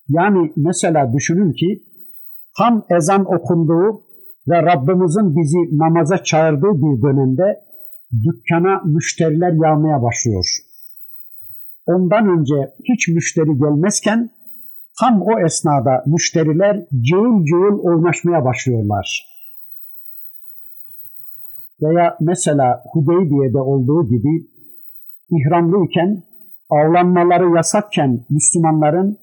Yani 0.08 0.52
mesela 0.56 1.12
düşünün 1.12 1.52
ki 1.52 1.82
tam 2.58 2.84
ezan 2.90 3.24
okunduğu 3.34 4.02
ve 4.48 4.62
Rabbimizin 4.62 5.36
bizi 5.36 5.78
namaza 5.78 6.22
çağırdığı 6.22 6.74
bir 6.74 7.02
dönemde 7.02 7.60
dükkana 8.22 8.82
müşteriler 8.84 9.52
yağmaya 9.52 10.02
başlıyor. 10.02 10.44
Ondan 11.86 12.38
önce 12.38 12.54
hiç 12.84 13.08
müşteri 13.08 13.58
gelmezken 13.58 14.30
tam 15.00 15.22
o 15.22 15.40
esnada 15.46 16.04
müşteriler 16.06 16.86
cıvıl 17.10 17.44
cıvıl 17.44 17.78
oynaşmaya 17.78 18.44
başlıyorlar. 18.44 19.34
Veya 21.82 22.16
mesela 22.20 22.82
Hudeybiye'de 22.92 23.58
olduğu 23.58 24.08
gibi 24.08 24.53
ihramlıyken 25.30 26.22
avlanmaları 26.70 27.56
yasakken 27.56 28.24
Müslümanların 28.30 29.18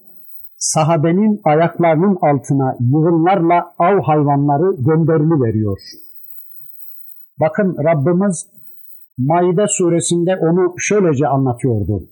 sahabenin 0.56 1.40
ayaklarının 1.44 2.18
altına 2.22 2.76
yığınlarla 2.80 3.74
av 3.78 4.02
hayvanları 4.02 4.76
gönderili 4.76 5.42
veriyor. 5.42 5.78
Bakın 7.40 7.76
Rabbimiz 7.84 8.46
Maide 9.18 9.64
suresinde 9.68 10.36
onu 10.36 10.74
şöylece 10.78 11.26
anlatıyordu. 11.28 12.08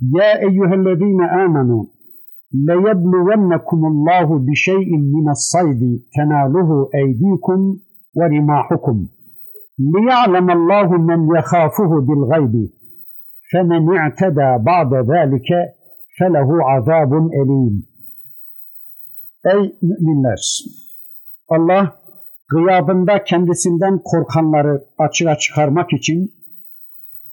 Ya 0.00 0.38
eyyühellezine 0.40 1.30
amenu 1.30 1.90
leyebluvennekumullahu 2.54 4.46
bi 4.46 4.56
şey'in 4.56 5.02
minas 5.16 5.50
saydi 5.52 6.02
tenaluhu 6.16 6.90
eydikum 6.94 7.80
ve 8.16 8.30
rimahukum 8.30 9.08
liya'lemallahu 9.80 10.98
men 10.98 11.34
yekhafuhu 11.36 12.08
bil 12.08 12.22
gaybi 12.30 12.77
femen 13.52 13.84
i'teda 14.08 14.66
ba'de 14.66 15.00
zâlike 15.10 15.60
felehu 16.18 16.56
azabun 16.74 17.26
elim. 17.32 17.86
Ey 19.44 19.76
müminler! 19.82 20.42
Allah 21.48 22.00
gıyabında 22.48 23.24
kendisinden 23.24 24.00
korkanları 24.04 24.84
açığa 24.98 25.38
çıkarmak 25.38 25.92
için 25.92 26.34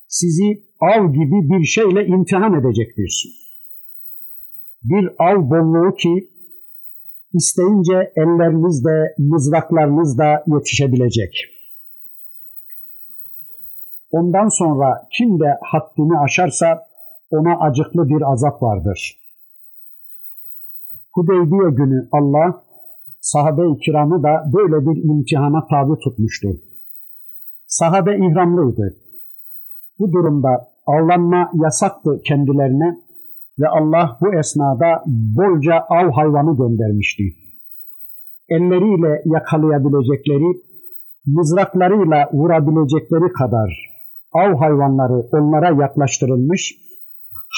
sizi 0.07 0.63
av 0.81 1.13
gibi 1.13 1.49
bir 1.49 1.65
şeyle 1.65 2.05
imtihan 2.05 2.53
edecektir. 2.59 3.13
Bir 4.83 5.05
av 5.19 5.49
bolluğu 5.49 5.95
ki 5.95 6.29
isteyince 7.33 8.11
ellerinizde, 8.15 9.15
mızraklarınızda 9.17 10.43
yetişebilecek. 10.47 11.54
Ondan 14.17 14.47
sonra 14.47 15.07
kim 15.17 15.39
de 15.39 15.49
haddini 15.61 16.19
aşarsa 16.19 16.67
ona 17.31 17.59
acıklı 17.59 18.09
bir 18.09 18.31
azap 18.31 18.63
vardır. 18.63 19.17
Hudeybiye 21.13 21.69
günü 21.79 22.07
Allah 22.11 22.63
sahabe-i 23.19 23.77
kiramı 23.77 24.23
da 24.23 24.33
böyle 24.53 24.77
bir 24.87 25.03
imtihana 25.09 25.67
tabi 25.67 25.99
tutmuştu. 25.99 26.47
Sahabe 27.67 28.17
ihramlıydı. 28.17 28.95
Bu 29.99 30.11
durumda 30.11 30.67
avlanma 30.87 31.51
yasaktı 31.53 32.21
kendilerine 32.25 32.97
ve 33.59 33.67
Allah 33.67 34.17
bu 34.21 34.35
esnada 34.39 35.03
bolca 35.37 35.75
av 35.89 36.11
hayvanı 36.11 36.57
göndermişti. 36.57 37.23
Elleriyle 38.49 39.21
yakalayabilecekleri, 39.25 40.61
mızraklarıyla 41.25 42.29
vurabilecekleri 42.33 43.33
kadar 43.33 43.94
av 44.34 44.56
hayvanları 44.56 45.28
onlara 45.32 45.82
yaklaştırılmış, 45.82 46.74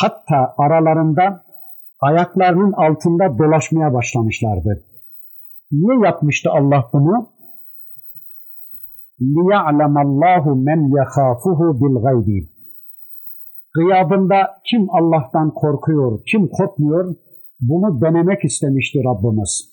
hatta 0.03 0.55
aralarında 0.59 1.45
ayaklarının 2.01 2.73
altında 2.73 3.39
dolaşmaya 3.39 3.95
başlamışlardı. 3.95 4.85
Niye 5.73 6.07
yapmıştı 6.07 6.51
Allah 6.51 6.91
bunu? 6.93 7.29
لِيَعْلَمَ 9.21 9.95
اللّٰهُ 10.07 10.45
مَنْ 10.69 10.81
يَخَافُهُ 10.99 11.61
بِالْغَيْبِ 11.81 12.47
Gıyabında 13.75 14.37
kim 14.71 14.87
Allah'tan 14.91 15.51
korkuyor, 15.55 16.21
kim 16.33 16.49
korkmuyor, 16.49 17.15
bunu 17.61 18.01
denemek 18.01 18.45
istemişti 18.45 18.99
Rabbimiz. 19.05 19.73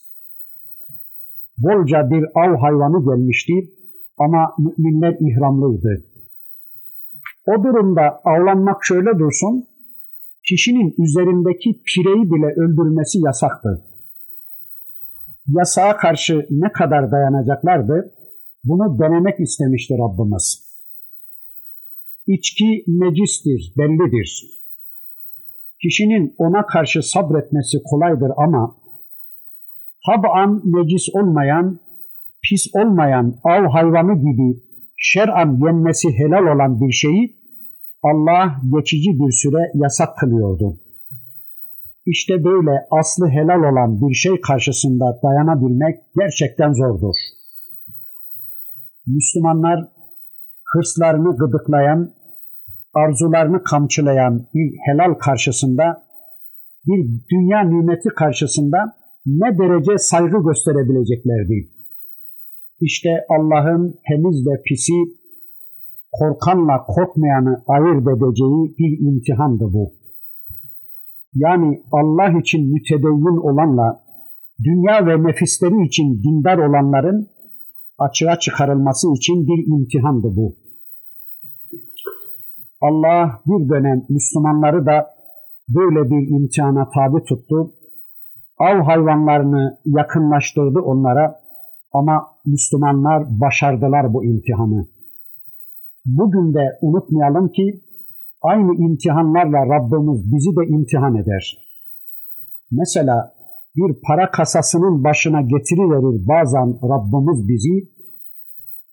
Bolca 1.57 2.09
bir 2.09 2.23
av 2.35 2.55
hayvanı 2.57 3.05
gelmişti 3.05 3.53
ama 4.17 4.53
müminler 4.57 5.17
ihramlıydı. 5.19 6.03
O 7.46 7.64
durumda 7.64 8.20
avlanmak 8.24 8.84
şöyle 8.84 9.18
dursun, 9.18 9.66
kişinin 10.48 10.94
üzerindeki 11.04 11.82
pireyi 11.86 12.24
bile 12.30 12.46
öldürmesi 12.62 13.18
yasaktı. 13.18 13.84
Yasağa 15.48 15.96
karşı 15.96 16.46
ne 16.50 16.72
kadar 16.72 17.12
dayanacaklardı, 17.12 18.14
bunu 18.64 18.98
denemek 18.98 19.40
istemişti 19.40 19.94
Rabbimiz. 19.94 20.64
İçki 22.26 22.84
necistir, 22.88 23.72
bellidir. 23.78 24.44
Kişinin 25.82 26.34
ona 26.38 26.66
karşı 26.66 27.02
sabretmesi 27.02 27.78
kolaydır 27.84 28.30
ama 28.36 28.76
tab'an 30.06 30.62
necis 30.64 31.08
olmayan, 31.14 31.80
pis 32.42 32.66
olmayan 32.74 33.34
av 33.44 33.66
hayvanı 33.72 34.14
gibi 34.18 34.63
şer'an 35.10 35.50
yenmesi 35.64 36.08
helal 36.18 36.46
olan 36.54 36.80
bir 36.80 36.92
şeyi 36.92 37.36
Allah 38.02 38.44
geçici 38.74 39.10
bir 39.20 39.32
süre 39.42 39.62
yasak 39.74 40.18
kılıyordu. 40.18 40.80
İşte 42.06 42.44
böyle 42.44 42.70
aslı 42.90 43.26
helal 43.28 43.62
olan 43.70 44.00
bir 44.00 44.14
şey 44.14 44.40
karşısında 44.40 45.04
dayanabilmek 45.24 45.96
gerçekten 46.18 46.72
zordur. 46.72 47.14
Müslümanlar 49.06 49.78
hırslarını 50.72 51.36
gıdıklayan, 51.36 52.14
arzularını 52.94 53.62
kamçılayan 53.62 54.46
bir 54.54 54.76
helal 54.86 55.14
karşısında, 55.14 55.84
bir 56.86 57.00
dünya 57.30 57.60
nimeti 57.60 58.08
karşısında 58.08 58.78
ne 59.26 59.58
derece 59.58 59.98
saygı 59.98 60.38
gösterebileceklerdi. 60.48 61.73
İşte 62.80 63.10
Allah'ın 63.28 64.00
temiz 64.08 64.46
ve 64.46 64.62
pisi, 64.62 64.92
korkanla 66.12 66.84
korkmayanı 66.86 67.62
ayırt 67.66 68.08
edeceği 68.08 68.74
bir 68.78 69.08
imtihandı 69.08 69.64
bu. 69.72 69.92
Yani 71.34 71.82
Allah 71.92 72.38
için 72.40 72.72
mütedeyyin 72.72 73.36
olanla 73.36 74.00
dünya 74.64 75.06
ve 75.06 75.28
nefisleri 75.28 75.86
için 75.86 76.22
dindar 76.22 76.58
olanların 76.58 77.28
açığa 77.98 78.38
çıkarılması 78.38 79.12
için 79.16 79.46
bir 79.46 79.66
imtihandı 79.72 80.36
bu. 80.36 80.56
Allah 82.80 83.42
bir 83.46 83.68
dönem 83.68 84.02
Müslümanları 84.08 84.86
da 84.86 85.06
böyle 85.68 86.10
bir 86.10 86.28
imtihana 86.28 86.88
tabi 86.94 87.24
tuttu. 87.24 87.74
Av 88.58 88.82
hayvanlarını 88.82 89.78
yakınlaştırdı 89.84 90.80
onlara 90.80 91.40
ama 91.92 92.33
Müslümanlar 92.46 93.40
başardılar 93.40 94.14
bu 94.14 94.24
imtihanı. 94.24 94.86
Bugün 96.04 96.54
de 96.54 96.78
unutmayalım 96.82 97.48
ki 97.48 97.80
aynı 98.42 98.74
imtihanlarla 98.74 99.60
Rabbimiz 99.74 100.32
bizi 100.32 100.50
de 100.56 100.76
imtihan 100.76 101.14
eder. 101.14 101.44
Mesela 102.70 103.34
bir 103.76 104.00
para 104.06 104.30
kasasının 104.30 105.04
başına 105.04 105.40
getiriverir 105.40 106.28
bazen 106.28 106.68
Rabbimiz 106.92 107.48
bizi, 107.48 107.88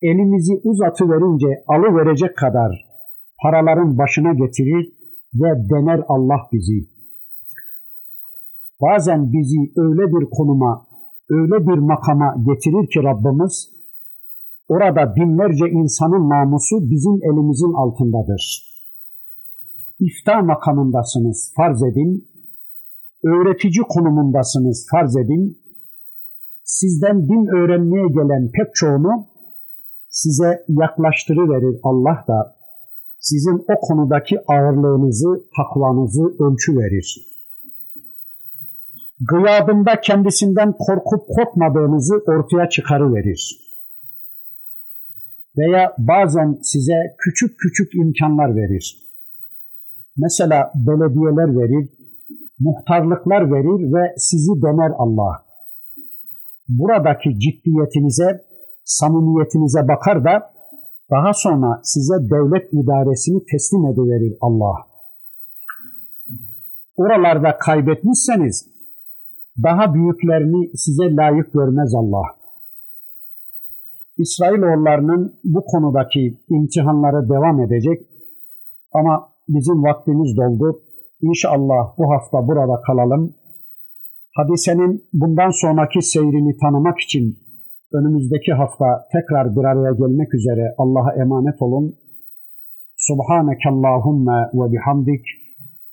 elimizi 0.01 0.53
uzatı 0.63 1.09
verince 1.09 1.63
alı 1.67 1.97
verecek 1.97 2.37
kadar 2.37 2.71
paraların 3.41 3.97
başına 3.97 4.33
getirir 4.33 4.93
ve 5.33 5.69
dener 5.69 6.01
Allah 6.07 6.41
bizi. 6.51 6.87
Bazen 8.81 9.33
bizi 9.33 9.71
öyle 9.77 10.01
bir 10.01 10.29
konuma, 10.31 10.87
öyle 11.37 11.67
bir 11.67 11.77
makama 11.77 12.35
getirir 12.47 12.85
ki 12.93 12.99
Rabbimiz, 13.03 13.69
orada 14.67 15.15
binlerce 15.15 15.65
insanın 15.79 16.29
namusu 16.29 16.75
bizim 16.91 17.15
elimizin 17.29 17.73
altındadır. 17.73 18.43
İfta 19.99 20.41
makamındasınız 20.41 21.53
farz 21.55 21.83
edin, 21.83 22.27
öğretici 23.23 23.83
konumundasınız 23.89 24.87
farz 24.91 25.17
edin, 25.17 25.57
sizden 26.63 27.27
din 27.29 27.45
öğrenmeye 27.57 28.07
gelen 28.07 28.51
pek 28.51 28.75
çoğunu 28.75 29.27
size 30.09 30.65
yaklaştırıverir 30.67 31.79
Allah 31.83 32.25
da 32.27 32.55
sizin 33.19 33.57
o 33.73 33.79
konudaki 33.81 34.35
ağırlığınızı, 34.47 35.45
takvanızı 35.57 36.23
ölçü 36.23 36.77
verir. 36.77 37.30
Gıyabında 39.29 40.01
kendisinden 40.01 40.73
korkup 40.77 41.27
korkmadığınızı 41.27 42.15
ortaya 42.27 42.69
çıkarıverir. 42.69 43.71
Veya 45.57 45.95
bazen 45.97 46.59
size 46.61 47.15
küçük 47.17 47.59
küçük 47.59 47.95
imkanlar 47.95 48.55
verir. 48.55 48.97
Mesela 50.17 50.71
belediyeler 50.75 51.49
verir, 51.59 51.89
muhtarlıklar 52.59 53.51
verir 53.51 53.93
ve 53.93 54.13
sizi 54.17 54.61
dener 54.61 54.91
Allah. 54.97 55.45
Buradaki 56.69 57.39
ciddiyetinize, 57.39 58.45
samimiyetinize 58.83 59.87
bakar 59.87 60.23
da 60.23 60.53
daha 61.11 61.33
sonra 61.33 61.79
size 61.83 62.13
devlet 62.13 62.73
idaresini 62.73 63.45
teslim 63.51 63.85
ediverir 63.85 64.37
Allah. 64.41 64.75
Oralarda 66.95 67.57
kaybetmişseniz 67.57 68.70
daha 69.63 69.93
büyüklerini 69.93 70.77
size 70.77 71.15
layık 71.15 71.53
görmez 71.53 71.95
Allah. 71.95 72.41
İsrailoğullarının 74.17 75.39
bu 75.43 75.65
konudaki 75.65 76.37
imtihanları 76.49 77.29
devam 77.29 77.61
edecek 77.61 78.01
ama 78.93 79.29
bizim 79.49 79.83
vaktimiz 79.83 80.37
doldu. 80.37 80.81
İnşallah 81.21 81.97
bu 81.97 82.11
hafta 82.13 82.47
burada 82.47 82.81
kalalım. 82.81 83.35
Hadisenin 84.35 85.03
bundan 85.13 85.49
sonraki 85.49 86.01
seyrini 86.01 86.57
tanımak 86.57 86.99
için 86.99 87.39
önümüzdeki 87.93 88.53
hafta 88.53 88.85
tekrar 89.11 89.55
bir 89.55 89.63
araya 89.63 89.91
gelmek 89.91 90.33
üzere 90.33 90.75
Allah'a 90.77 91.13
emanet 91.13 91.61
olun. 91.61 91.95
Subhaneke 92.97 93.69
Allahümme 93.69 94.39
ve 94.53 94.71
bihamdik. 94.71 95.25